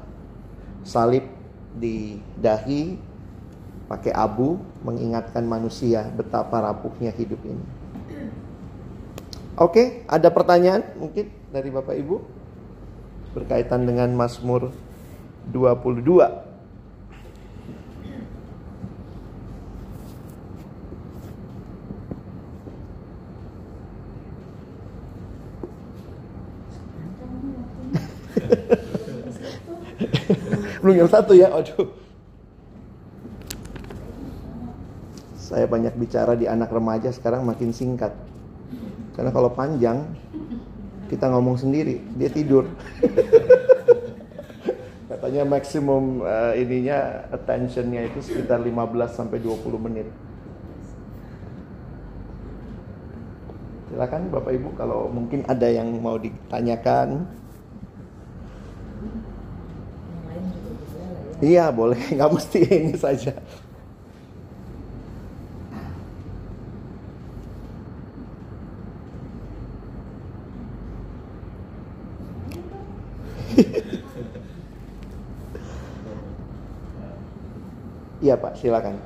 [0.86, 1.26] salib
[1.74, 2.94] di dahi
[3.90, 7.64] pakai abu mengingatkan manusia betapa rapuhnya hidup ini.
[9.54, 12.16] Oke, ada pertanyaan mungkin dari Bapak Ibu
[13.34, 14.74] berkaitan dengan Mazmur
[15.52, 16.44] 22.
[30.84, 31.88] Belum yang satu ya, aduh.
[35.40, 38.12] Saya banyak bicara di anak remaja sekarang makin singkat.
[39.16, 40.04] Karena kalau panjang
[41.08, 42.68] kita ngomong sendiri, dia tidur.
[45.24, 48.76] Katanya maksimum uh, ininya attentionnya itu sekitar 15
[49.08, 50.04] sampai 20 menit.
[53.88, 57.24] Silakan Bapak Ibu kalau mungkin ada yang mau ditanyakan.
[61.40, 63.32] Iya boleh, nggak mesti ini saja.
[78.24, 78.96] Iya Pak, silakan.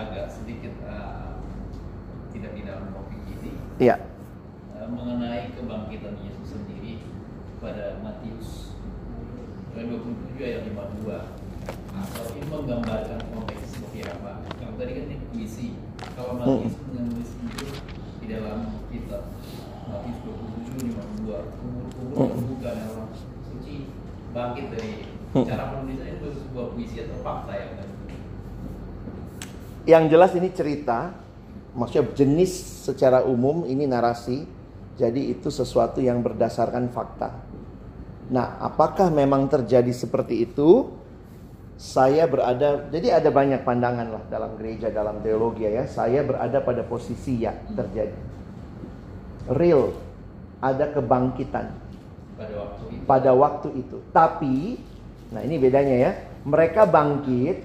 [0.00, 1.44] Agak sedikit uh,
[2.32, 3.52] tidak di dalam topik ini.
[3.76, 4.00] Iya.
[4.72, 7.04] Uh, mengenai kebangkitan Yesus sendiri
[7.60, 8.72] pada Matius
[9.76, 11.36] 27 ayat 52
[11.92, 15.76] atau ini menggambarkan konteks seperti apa kalau tadi kan ini puisi
[16.16, 17.66] kalau Matius menulis itu
[18.24, 19.36] di dalam kitab
[19.84, 23.12] Matius 27 52 kubur-kubur terbuka dan orang
[23.44, 23.92] suci
[24.32, 27.88] bangkit dari cara penulisannya itu sebuah puisi atau fakta ya kan
[29.88, 30.98] Yang jelas ini cerita,
[31.74, 32.52] maksudnya jenis
[32.86, 34.44] secara umum ini narasi,
[34.94, 37.32] jadi itu sesuatu yang berdasarkan fakta.
[38.28, 40.92] Nah, apakah memang terjadi seperti itu?
[41.80, 45.88] Saya berada, jadi ada banyak pandangan lah dalam gereja, dalam teologi ya.
[45.88, 48.18] Saya berada pada posisi ya terjadi.
[49.48, 49.96] Real,
[50.60, 51.66] ada kebangkitan
[52.36, 53.96] pada waktu itu pada waktu itu.
[54.12, 54.76] Tapi,
[55.32, 56.12] nah ini bedanya ya.
[56.48, 57.56] Mereka bangkit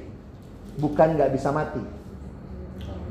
[0.76, 1.80] bukan nggak bisa mati.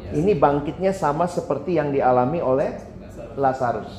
[0.04, 0.20] Ya.
[0.20, 3.36] Ini bangkitnya sama seperti yang dialami oleh Lazarus.
[3.40, 3.92] Lazarus.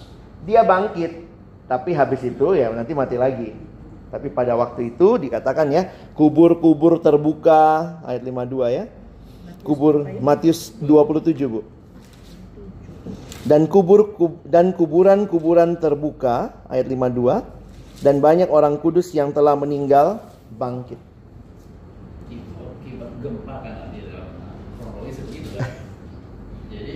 [0.45, 1.25] Dia bangkit,
[1.65, 3.49] tapi habis itu ya nanti mati lagi.
[4.13, 8.85] Tapi pada waktu itu dikatakan ya, kubur-kubur terbuka ayat 52 ya.
[9.65, 11.65] Kubur Matius 27, Bu.
[13.47, 17.41] Dan kubur kub- dan kuburan-kuburan terbuka ayat 52
[18.05, 20.19] dan banyak orang kudus yang telah meninggal
[20.53, 21.12] bangkit.
[23.23, 24.27] Itu gempa kan di dalam
[24.75, 25.71] kronologis begitu kan
[26.67, 26.93] jadi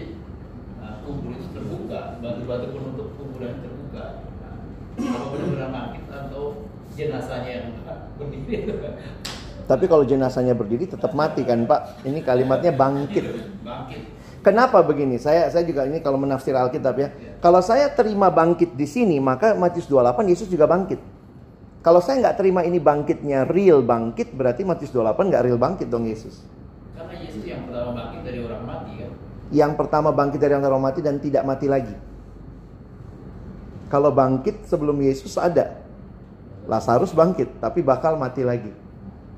[0.83, 4.59] uh, kubur itu terbuka batu-batu penutup kuburan terbuka nah,
[5.07, 6.67] apa benar-benar bangkit atau
[6.99, 7.67] jenazahnya yang
[8.19, 8.75] berdiri itu
[9.67, 12.07] Tapi kalau jenazahnya berdiri tetap mati kan, Pak?
[12.07, 13.23] Ini kalimatnya bangkit.
[13.67, 14.01] bangkit
[14.39, 15.19] Kenapa begini?
[15.19, 17.11] Saya saya juga ini kalau menafsir Alkitab ya.
[17.43, 21.16] Kalau saya terima bangkit di sini, maka Matius 28 Yesus juga bangkit.
[21.85, 26.09] Kalau saya nggak terima ini bangkitnya real bangkit, berarti Matius 28 nggak real bangkit dong
[26.09, 26.43] Yesus.
[26.97, 29.11] karena Yesus yang pertama bangkit dari orang mati kan
[29.53, 31.95] Yang pertama bangkit dari antara mati dan tidak mati lagi.
[33.87, 35.79] Kalau bangkit sebelum Yesus ada.
[36.67, 38.67] Lazarus bangkit, tapi bakal mati lagi.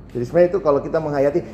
[0.10, 1.46] Jadi sebenarnya itu kalau kita menghayati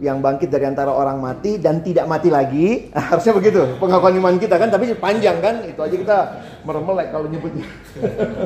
[0.00, 4.56] yang bangkit dari antara orang mati dan tidak mati lagi, harusnya begitu pengakuan iman kita
[4.56, 6.18] kan, tapi panjang kan, itu aja kita
[6.64, 7.68] meremelek kalau nyebutnya.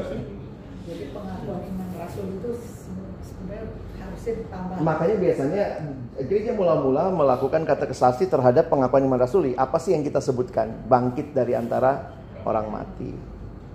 [0.89, 2.51] Jadi pengakuan iman rasul itu
[3.23, 4.12] sebenarnya harusnya ditambah.
[4.79, 5.65] Makanya biasanya
[6.23, 9.59] gereja mula-mula melakukan kata kesasi terhadap pengakuan iman rasuli.
[9.59, 10.71] Apa sih yang kita sebutkan?
[10.87, 12.15] Bangkit dari antara
[12.47, 13.11] orang mati.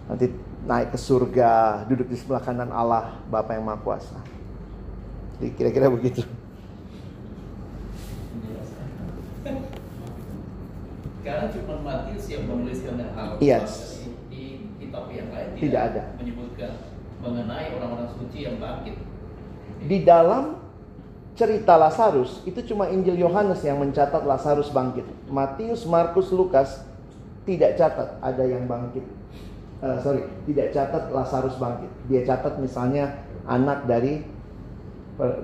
[0.08, 0.32] Nanti
[0.64, 4.20] naik ke surga, duduk di sebelah kanan Allah, Bapa yang Maha Kuasa.
[5.38, 6.24] Jadi kira-kira begitu.
[11.24, 14.00] Karena cuma Matius yang menuliskan hal Yes.
[14.32, 16.04] di kitab yang lain Tidak ada.
[16.16, 16.72] menyebutkan
[17.20, 18.96] mengenai orang-orang suci yang bangkit.
[19.86, 20.58] Di dalam
[21.38, 25.06] cerita Lazarus itu cuma Injil Yohanes yang mencatat Lazarus bangkit.
[25.30, 26.82] Matius, Markus, Lukas
[27.46, 29.06] tidak catat ada yang bangkit.
[29.86, 31.92] Eh, sorry, tidak catat Lazarus bangkit.
[32.10, 34.26] Dia catat misalnya anak dari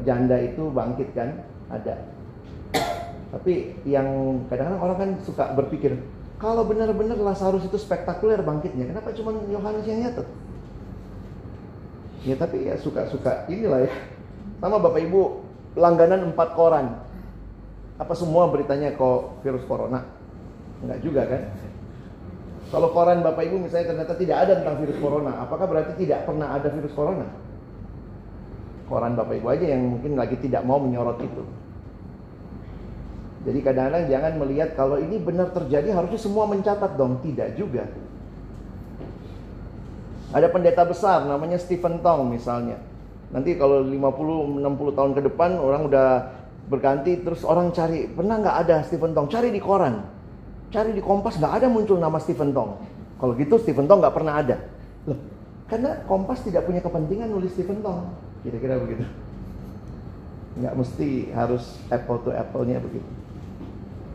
[0.06, 1.98] janda itu bangkit kan, ada.
[3.34, 5.98] Tapi yang kadang-kadang orang kan suka berpikir
[6.38, 10.28] kalau benar-benar Lazarus itu spektakuler bangkitnya, kenapa cuma Yohanes yang nyatet?
[12.28, 13.92] Ya tapi ya suka-suka inilah ya.
[14.64, 15.22] Sama Bapak Ibu
[15.76, 16.96] langganan empat koran.
[18.00, 20.08] Apa semua beritanya kok virus corona?
[20.80, 21.52] Enggak juga kan?
[22.72, 26.56] Kalau koran Bapak Ibu misalnya ternyata tidak ada tentang virus corona, apakah berarti tidak pernah
[26.56, 27.28] ada virus corona?
[28.88, 31.44] Koran Bapak Ibu aja yang mungkin lagi tidak mau menyorot itu.
[33.44, 37.84] Jadi kadang-kadang jangan melihat kalau ini benar terjadi harusnya semua mencatat dong, tidak juga.
[40.32, 42.93] Ada pendeta besar namanya Stephen Tong misalnya.
[43.34, 46.08] Nanti kalau 50 60 tahun ke depan orang udah
[46.70, 49.28] berganti terus orang cari, pernah nggak ada Stephen Tong?
[49.28, 50.06] Cari di koran.
[50.70, 52.78] Cari di Kompas nggak ada muncul nama Stephen Tong.
[53.18, 54.58] Kalau gitu Stephen Tong nggak pernah ada.
[55.10, 55.18] Loh,
[55.66, 58.06] karena Kompas tidak punya kepentingan nulis Stephen Tong.
[58.46, 59.04] Kira-kira begitu.
[60.54, 63.06] Nggak mesti harus apple to apple-nya begitu.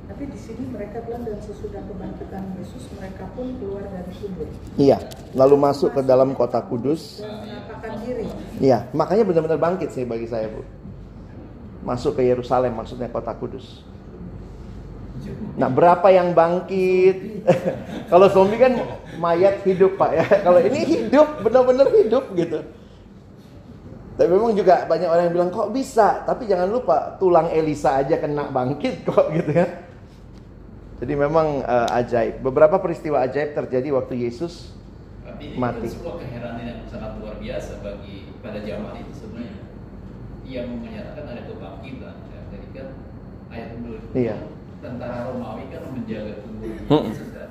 [0.08, 4.48] Tapi di sini mereka bilang dan sesudah kebangkitan Yesus mereka pun keluar dari kubur
[4.80, 4.98] Iya,
[5.36, 7.20] lalu masuk ke dalam kota kudus.
[7.20, 7.57] dan
[8.02, 8.26] diri.
[8.58, 10.62] Iya, makanya benar-benar bangkit sih bagi saya, Bu.
[11.86, 13.86] Masuk ke Yerusalem maksudnya kota kudus.
[15.58, 17.46] Nah, berapa yang bangkit?
[18.10, 18.78] Kalau zombie kan
[19.18, 20.26] mayat hidup, Pak ya.
[20.46, 22.62] Kalau ini hidup, benar-benar hidup gitu.
[24.18, 28.18] Tapi memang juga banyak orang yang bilang kok bisa, tapi jangan lupa tulang Elisa aja
[28.18, 29.66] kena bangkit kok gitu ya.
[30.98, 32.42] Jadi memang eh, ajaib.
[32.42, 34.77] Beberapa peristiwa ajaib terjadi waktu Yesus
[35.38, 35.86] Tapi ini Mati.
[35.86, 39.54] kan sebuah keheranan yang sangat luar biasa bagi pada zaman itu sebenarnya.
[40.42, 42.16] Yang menyatakan ada kebangkitan.
[42.26, 42.86] Ya, jadi kan
[43.54, 43.98] ayat dulu.
[44.18, 44.36] Iya.
[44.82, 47.06] Tentara Romawi kan menjaga tubuh Hmm.
[47.06, 47.50] Yesus kan.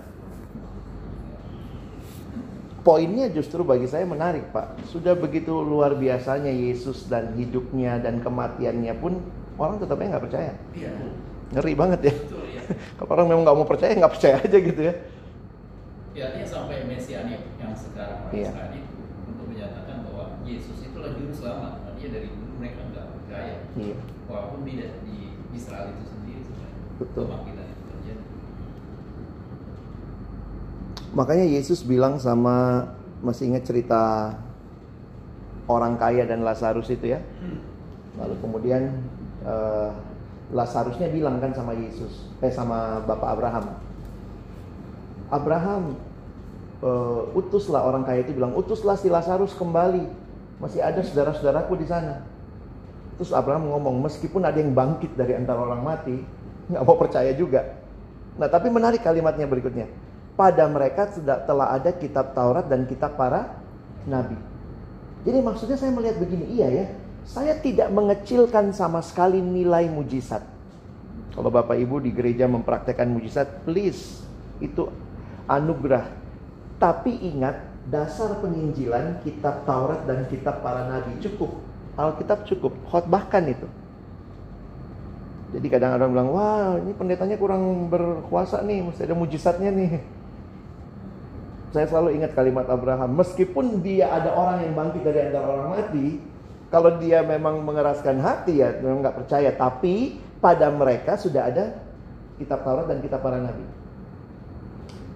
[2.83, 8.95] Poinnya justru bagi saya menarik Pak Sudah begitu luar biasanya Yesus dan hidupnya dan kematiannya
[8.95, 9.19] pun
[9.55, 10.91] Orang tetapnya nggak percaya Iya.
[11.51, 12.63] Ngeri banget ya Betul ya.
[12.95, 14.93] Kalau orang memang nggak mau percaya nggak percaya aja gitu ya
[16.17, 18.49] Ya, artinya sampai mesianik yang sekarang Iya.
[18.49, 18.89] sekarang itu
[19.29, 21.93] untuk menyatakan bahwa Yesus itulah juru selamat.
[21.93, 23.55] Artinya dari dulu mereka nggak percaya.
[23.77, 27.23] Iya Walaupun tidak di Israel itu sendiri sebenarnya Betul.
[27.29, 28.25] kebangkitan itu terjadi.
[31.13, 32.89] Makanya Yesus bilang sama
[33.21, 34.33] Masih ingat cerita
[35.69, 37.21] Orang kaya dan Lazarus itu ya
[38.17, 39.05] Lalu kemudian
[39.45, 39.89] eh,
[40.49, 43.65] Lazarusnya bilang kan sama Yesus Eh sama Bapak Abraham
[45.27, 46.06] Abraham
[46.83, 50.27] eh, utuslah orang kaya itu bilang utuslah si Lazarus kembali.
[50.57, 52.25] Masih ada saudara-saudaraku di sana.
[53.17, 56.17] Terus Abraham ngomong meskipun ada yang bangkit dari antara orang mati
[56.69, 57.77] nggak mau percaya juga.
[58.37, 59.89] Nah tapi menarik kalimatnya berikutnya.
[60.37, 63.57] Pada mereka sudah telah ada kitab Taurat dan kitab para
[64.05, 64.37] nabi.
[65.25, 66.85] Jadi maksudnya saya melihat begini iya ya
[67.27, 70.39] saya tidak mengecilkan sama sekali nilai mujizat.
[71.35, 74.23] Kalau Bapak Ibu di gereja mempraktekkan mujizat, please
[74.63, 74.87] itu
[75.45, 76.07] anugerah.
[76.77, 77.57] Tapi ingat
[77.89, 81.57] dasar penginjilan kitab Taurat dan kitab para nabi cukup.
[81.97, 83.65] Alkitab cukup, khotbahkan itu.
[85.57, 89.91] Jadi kadang orang bilang, wah ini pendetanya kurang berkuasa nih, mesti ada mujizatnya nih.
[91.73, 96.21] Saya selalu ingat kalimat Abraham, meskipun dia ada orang yang bangkit dari antara orang mati,
[96.67, 101.79] kalau dia memang mengeraskan hati ya memang nggak percaya, tapi pada mereka sudah ada
[102.37, 103.65] kitab Taurat dan kitab para nabi.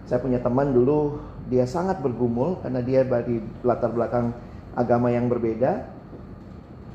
[0.08, 1.20] Saya punya teman dulu
[1.52, 4.32] dia sangat bergumul karena dia dari latar belakang
[4.72, 5.84] agama yang berbeda.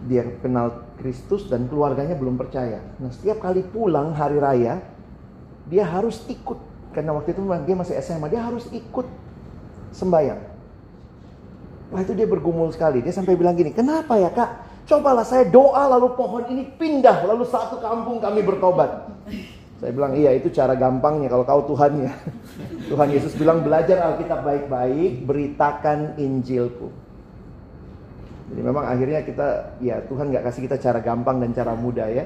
[0.08, 2.80] Dia kenal Kristus dan keluarganya belum percaya.
[2.96, 4.80] Nah, setiap kali pulang hari raya,
[5.68, 6.56] dia harus ikut
[6.96, 9.04] karena waktu itu dia masih SMA, dia harus ikut
[9.92, 10.40] sembahyang.
[11.92, 13.04] Wah itu dia bergumul sekali.
[13.04, 14.64] Dia sampai bilang gini, kenapa ya kak?
[14.88, 17.28] Cobalah saya doa lalu pohon ini pindah.
[17.28, 19.12] Lalu satu kampung kami bertobat.
[19.76, 22.08] Saya bilang iya itu cara gampangnya kalau kau Tuhannya.
[22.90, 26.88] Tuhan Yesus bilang belajar Alkitab baik-baik, beritakan Injilku.
[28.46, 32.24] Jadi memang akhirnya kita ya Tuhan nggak kasih kita cara gampang dan cara mudah ya.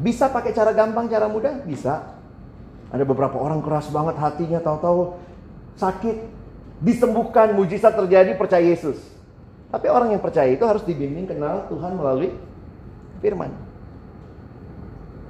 [0.00, 1.62] Bisa pakai cara gampang, cara mudah?
[1.62, 2.16] Bisa.
[2.90, 5.18] Ada beberapa orang keras banget hatinya, tahu-tahu
[5.78, 6.16] sakit,
[6.82, 8.98] disembuhkan, mujizat terjadi, percaya Yesus.
[9.70, 12.30] Tapi orang yang percaya itu harus dibimbing kenal Tuhan melalui
[13.18, 13.63] firman.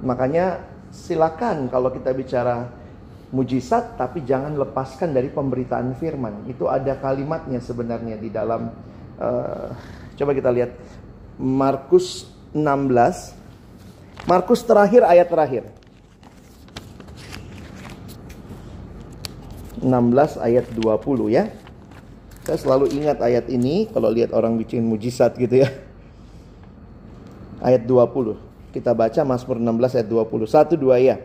[0.05, 0.61] Makanya
[0.93, 2.69] silakan kalau kita bicara
[3.33, 6.45] mujizat tapi jangan lepaskan dari pemberitaan firman.
[6.45, 8.69] Itu ada kalimatnya sebenarnya di dalam
[9.17, 9.73] uh,
[10.15, 10.71] coba kita lihat
[11.35, 13.35] Markus 16
[14.29, 15.67] Markus terakhir ayat terakhir
[19.85, 21.51] 16 ayat 20 ya.
[22.45, 25.69] Saya selalu ingat ayat ini kalau lihat orang bikin mujizat gitu ya.
[27.61, 28.44] Ayat 20.
[28.75, 30.51] Kita baca Mazmur 16 ayat 20.
[30.51, 31.15] Satu dua ya.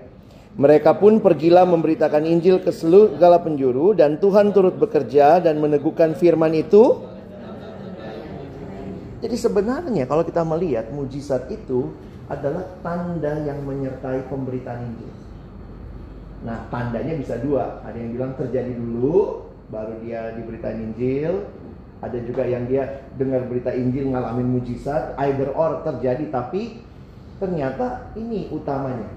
[0.55, 6.14] Mereka pun pergilah memberitakan Injil ke seluruh segala penjuru dan Tuhan turut bekerja dan meneguhkan
[6.14, 7.03] firman itu.
[9.18, 11.90] Jadi sebenarnya kalau kita melihat mujizat itu
[12.30, 15.12] adalah tanda yang menyertai pemberitaan Injil.
[16.46, 17.82] Nah, tandanya bisa dua.
[17.82, 19.42] Ada yang bilang terjadi dulu,
[19.74, 21.51] baru dia diberitain Injil.
[21.98, 26.89] Ada juga yang dia dengar berita Injil ngalamin mujizat, either or terjadi tapi
[27.41, 29.09] ternyata ini utamanya.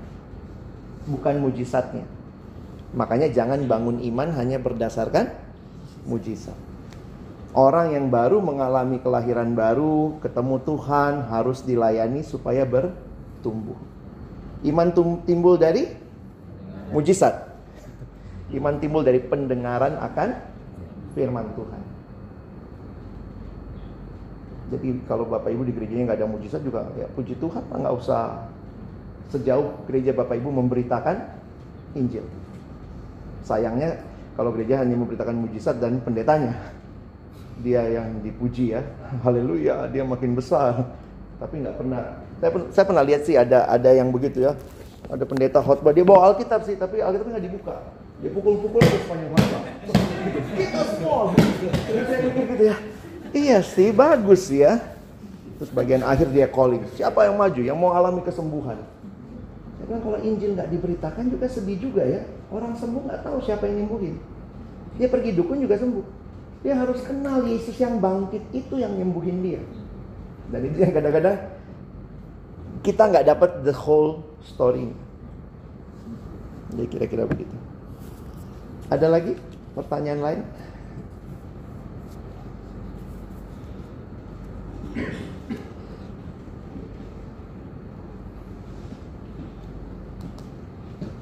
[1.03, 2.07] Bukan mujizatnya.
[2.95, 5.27] Makanya jangan bangun iman hanya berdasarkan
[6.07, 6.55] mujizat.
[7.53, 13.77] Orang yang baru mengalami kelahiran baru, ketemu Tuhan harus dilayani supaya bertumbuh.
[14.65, 14.89] Iman
[15.27, 15.85] timbul dari
[16.89, 17.51] mujizat.
[18.55, 20.29] Iman timbul dari pendengaran akan
[21.13, 21.82] firman Tuhan.
[24.71, 28.47] Jadi kalau Bapak Ibu di gerejanya nggak ada mujizat juga ya puji Tuhan nggak usah
[29.33, 31.17] sejauh gereja Bapak Ibu memberitakan
[31.97, 32.25] Injil.
[33.43, 33.99] Sayangnya
[34.33, 36.57] kalau gereja hanya memberitakan mujizat dan pendetanya,
[37.61, 38.81] dia yang dipuji ya,
[39.21, 40.89] haleluya, dia makin besar.
[41.37, 42.01] Tapi nggak pernah.
[42.41, 44.57] Saya, saya pernah lihat sih ada ada yang begitu ya
[45.11, 47.75] ada pendeta khotbah dia bawa Alkitab sih tapi Alkitab nggak dibuka
[48.23, 49.61] dia pukul-pukul terus sepanjang khotbah
[50.55, 52.75] kita semua gitu ya
[53.33, 54.79] iya sih bagus ya
[55.59, 58.79] terus bagian akhir dia calling siapa yang maju yang mau alami kesembuhan
[59.81, 62.21] ya kan kalau Injil nggak diberitakan juga sedih juga ya
[62.53, 64.15] orang sembuh nggak tahu siapa yang nyembuhin
[64.95, 66.05] dia pergi dukun juga sembuh
[66.63, 69.61] dia harus kenal Yesus yang bangkit itu yang nyembuhin dia
[70.53, 71.37] dan itu yang kadang-kadang
[72.83, 74.91] kita nggak dapat the whole story.
[76.75, 77.55] Jadi kira-kira begitu.
[78.91, 79.39] Ada lagi
[79.71, 80.41] pertanyaan lain?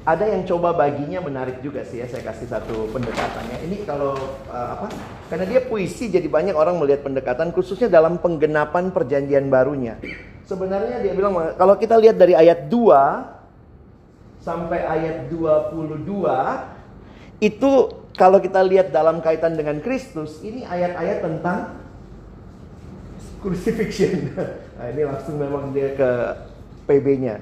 [0.02, 2.10] Ada yang coba baginya menarik juga sih ya.
[2.10, 3.70] Saya kasih satu pendekatannya.
[3.70, 4.18] Ini kalau
[4.50, 4.90] uh, apa?
[5.30, 10.02] Karena dia puisi, jadi banyak orang melihat pendekatan khususnya dalam penggenapan perjanjian barunya.
[10.50, 16.02] Sebenarnya dia bilang kalau kita lihat dari ayat 2 sampai ayat 22
[17.46, 17.72] itu
[18.18, 21.78] kalau kita lihat dalam kaitan dengan Kristus ini ayat-ayat tentang
[23.42, 24.32] crucifixion.
[24.82, 26.10] Nah, ini langsung memang dia ke
[26.90, 27.38] PB-nya.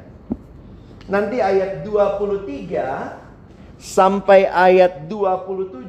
[1.07, 5.87] Nanti ayat 23 sampai ayat 27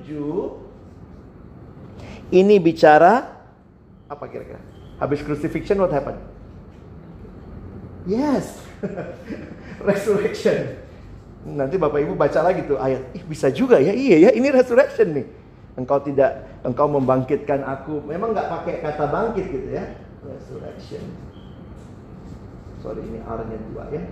[2.31, 3.35] ini bicara
[4.07, 4.63] apa kira-kira?
[5.03, 6.23] Habis crucifixion what happened?
[8.07, 8.63] Yes.
[9.91, 10.79] resurrection.
[11.41, 13.11] Nanti Bapak Ibu baca lagi tuh ayat.
[13.17, 13.91] Ih, bisa juga ya.
[13.91, 15.27] Iya ya, ini resurrection nih.
[15.81, 18.05] Engkau tidak engkau membangkitkan aku.
[18.05, 19.97] Memang nggak pakai kata bangkit gitu ya.
[20.21, 21.05] Resurrection.
[22.85, 24.05] Sorry ini R-nya 2 ya.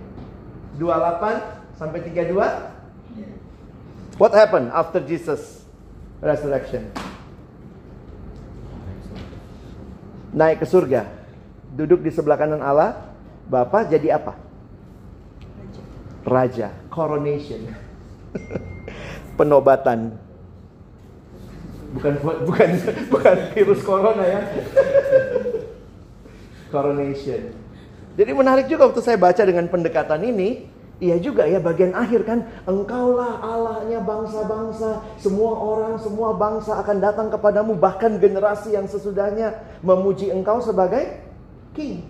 [0.81, 2.33] 28 sampai 32.
[4.17, 5.61] What happened after Jesus
[6.19, 6.89] resurrection?
[10.33, 11.05] Naik ke surga.
[11.69, 13.09] Duduk di sebelah kanan Allah
[13.49, 14.37] Bapak jadi apa?
[16.21, 16.69] Raja.
[16.93, 17.73] Coronation.
[19.39, 20.28] Penobatan.
[21.89, 22.13] Bukan
[22.45, 22.69] bukan
[23.09, 24.41] bukan virus corona ya.
[26.69, 27.49] Coronation.
[28.13, 30.69] Jadi menarik juga waktu saya baca dengan pendekatan ini,
[30.99, 37.27] Iya juga ya bagian akhir kan Engkaulah Allahnya bangsa-bangsa Semua orang, semua bangsa akan datang
[37.31, 41.23] kepadamu Bahkan generasi yang sesudahnya Memuji engkau sebagai
[41.71, 42.03] King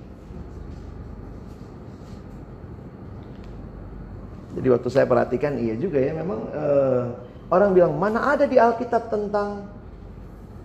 [4.58, 9.10] Jadi waktu saya perhatikan iya juga ya memang uh, orang bilang mana ada di Alkitab
[9.10, 9.80] tentang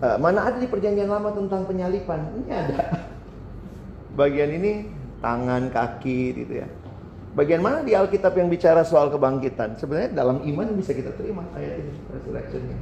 [0.03, 2.19] Uh, mana ada di perjanjian lama tentang penyalipan?
[2.35, 2.77] Ini ada.
[4.19, 4.91] Bagian ini
[5.23, 6.69] tangan, kaki gitu ya.
[7.39, 9.79] Bagian mana di Alkitab yang bicara soal kebangkitan?
[9.79, 12.79] Sebenarnya dalam iman bisa kita terima ayat ini, resurrectionnya.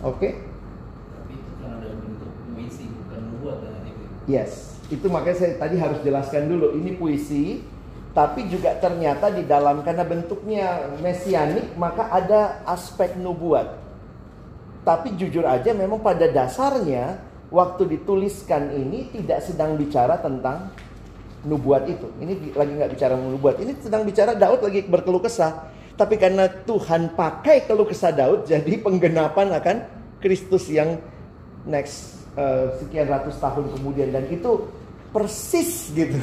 [0.00, 0.16] Oke.
[0.16, 0.32] Okay.
[1.12, 4.04] Tapi itu kan ada bentuk puisi bukan nubuat kan itu.
[4.30, 6.74] Yes, itu makanya saya tadi harus jelaskan dulu.
[6.74, 7.62] Ini puisi,
[8.10, 13.78] tapi juga ternyata di dalam karena bentuknya mesianik maka ada aspek nubuat.
[14.82, 17.22] Tapi jujur aja memang pada dasarnya
[17.54, 20.74] waktu dituliskan ini tidak sedang bicara tentang
[21.46, 22.10] nubuat itu.
[22.18, 23.62] Ini lagi nggak bicara nubuat.
[23.62, 25.70] Ini sedang bicara Daud lagi berkeluh kesah.
[25.94, 29.76] Tapi karena Tuhan pakai keluh kesah Daud, jadi penggenapan akan
[30.18, 30.96] Kristus yang
[31.68, 34.64] next uh, sekian ratus tahun kemudian dan itu
[35.10, 36.18] persis gitu.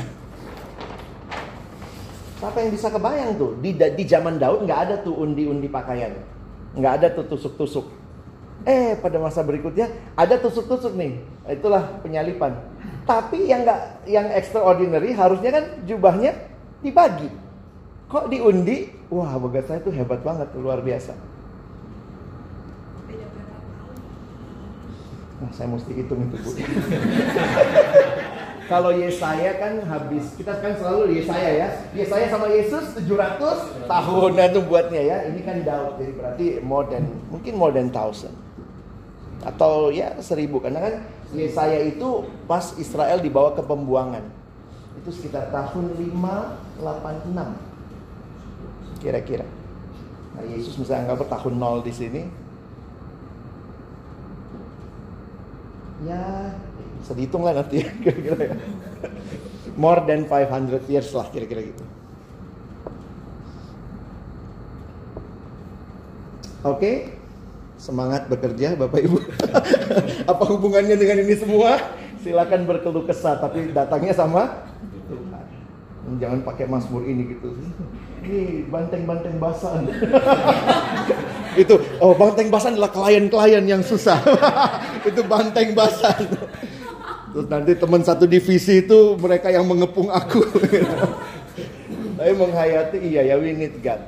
[2.38, 6.14] Siapa yang bisa kebayang tuh di di zaman Daud nggak ada tuh undi-undi pakaian,
[6.78, 7.90] nggak ada tuh tusuk-tusuk.
[8.68, 11.18] Eh pada masa berikutnya ada tusuk-tusuk nih,
[11.50, 12.54] itulah penyalipan.
[13.10, 16.38] Tapi yang nggak yang extraordinary harusnya kan jubahnya
[16.86, 17.32] dibagi.
[18.08, 18.88] Kok diundi?
[19.10, 21.12] Wah, bagat saya tuh hebat banget, luar biasa.
[25.38, 26.50] Nah, saya mesti hitung itu, Bu.
[28.68, 31.68] Kalau Yesaya kan habis, kita kan selalu Yesaya ya.
[31.95, 35.18] Yesaya sama Yesus 700 tahun itu buatnya ya.
[35.32, 38.36] Ini kan Daud, jadi berarti more than, mungkin more than thousand.
[39.47, 44.28] Atau ya seribu, karena kan Yesaya itu pas Israel dibawa ke pembuangan.
[44.99, 47.68] Itu sekitar tahun 586
[48.99, 49.47] kira-kira.
[50.36, 52.22] Nah, Yesus misalnya anggap tahun nol di sini.
[56.05, 56.53] Ya,
[57.08, 58.55] bisa dihitung lah nanti kira-kira ya.
[59.80, 61.80] More than 500 years lah kira-kira gitu.
[66.68, 66.95] Oke, okay.
[67.80, 69.24] semangat bekerja Bapak Ibu.
[70.36, 71.80] Apa hubungannya dengan ini semua?
[72.20, 74.68] Silakan berkeluh kesah, tapi datangnya sama.
[76.20, 77.55] Jangan pakai Mazmur ini gitu
[78.28, 79.88] ini banteng-banteng basan.
[81.62, 84.20] itu oh banteng basan adalah klien-klien yang susah.
[85.10, 86.28] itu banteng basan.
[87.38, 90.42] Terus nanti teman satu divisi itu mereka yang mengepung aku.
[92.18, 94.02] Tapi menghayati iya ya we need God.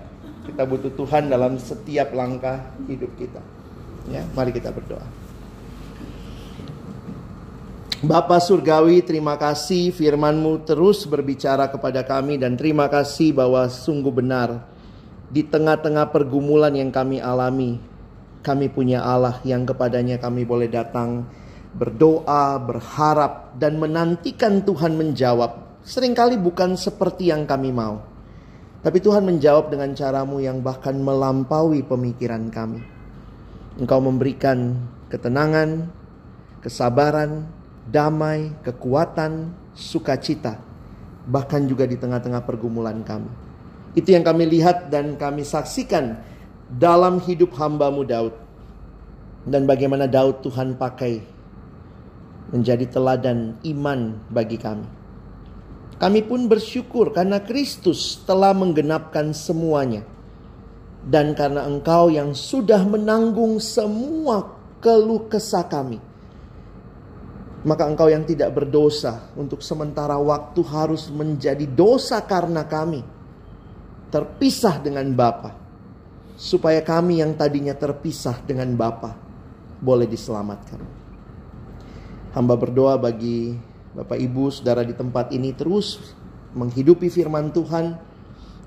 [0.49, 3.37] Kita butuh Tuhan dalam setiap langkah hidup kita.
[4.09, 5.05] Ya, mari kita berdoa.
[8.01, 14.65] Bapa Surgawi, terima kasih firman-Mu terus berbicara kepada kami dan terima kasih bahwa sungguh benar
[15.29, 17.77] di tengah-tengah pergumulan yang kami alami,
[18.41, 21.29] kami punya Allah yang kepadanya kami boleh datang
[21.75, 25.81] berdoa, berharap dan menantikan Tuhan menjawab.
[25.85, 28.01] Seringkali bukan seperti yang kami mau.
[28.79, 32.79] Tapi Tuhan menjawab dengan caramu yang bahkan melampaui pemikiran kami.
[33.75, 34.75] Engkau memberikan
[35.11, 35.91] ketenangan,
[36.63, 37.47] kesabaran,
[37.89, 40.59] damai, kekuatan, sukacita,
[41.27, 43.31] bahkan juga di tengah-tengah pergumulan kami.
[43.97, 46.21] Itu yang kami lihat dan kami saksikan
[46.69, 48.35] dalam hidup hambamu Daud.
[49.49, 51.38] Dan bagaimana Daud Tuhan pakai
[52.49, 54.87] menjadi teladan iman bagi kami.
[55.99, 60.05] Kami pun bersyukur karena Kristus telah menggenapkan semuanya.
[60.99, 66.09] Dan karena engkau yang sudah menanggung semua keluh kesah kami
[67.63, 73.03] maka engkau yang tidak berdosa untuk sementara waktu harus menjadi dosa karena kami
[74.07, 75.51] terpisah dengan Bapa
[76.39, 79.11] supaya kami yang tadinya terpisah dengan Bapa
[79.83, 80.98] boleh diselamatkan.
[82.33, 83.57] Hamba berdoa bagi
[83.97, 86.13] Bapak Ibu, Saudara di tempat ini terus
[86.53, 87.97] menghidupi firman Tuhan,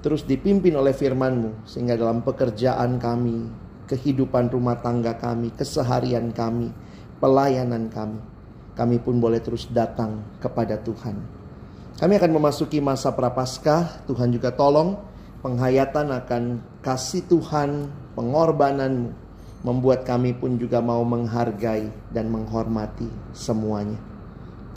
[0.02, 3.46] terus dipimpin oleh firman-Mu sehingga dalam pekerjaan kami,
[3.86, 6.74] kehidupan rumah tangga kami, keseharian kami,
[7.22, 8.32] pelayanan kami
[8.72, 11.16] kami pun boleh terus datang kepada Tuhan.
[12.00, 14.96] Kami akan memasuki masa prapaskah, Tuhan juga tolong
[15.44, 16.42] penghayatan akan
[16.80, 19.12] kasih Tuhan, pengorbanan
[19.62, 23.98] membuat kami pun juga mau menghargai dan menghormati semuanya.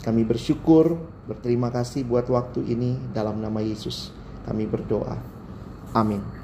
[0.06, 0.94] Kami bersyukur,
[1.26, 4.14] berterima kasih buat waktu ini dalam nama Yesus.
[4.46, 5.18] Kami berdoa.
[5.90, 6.35] Amin.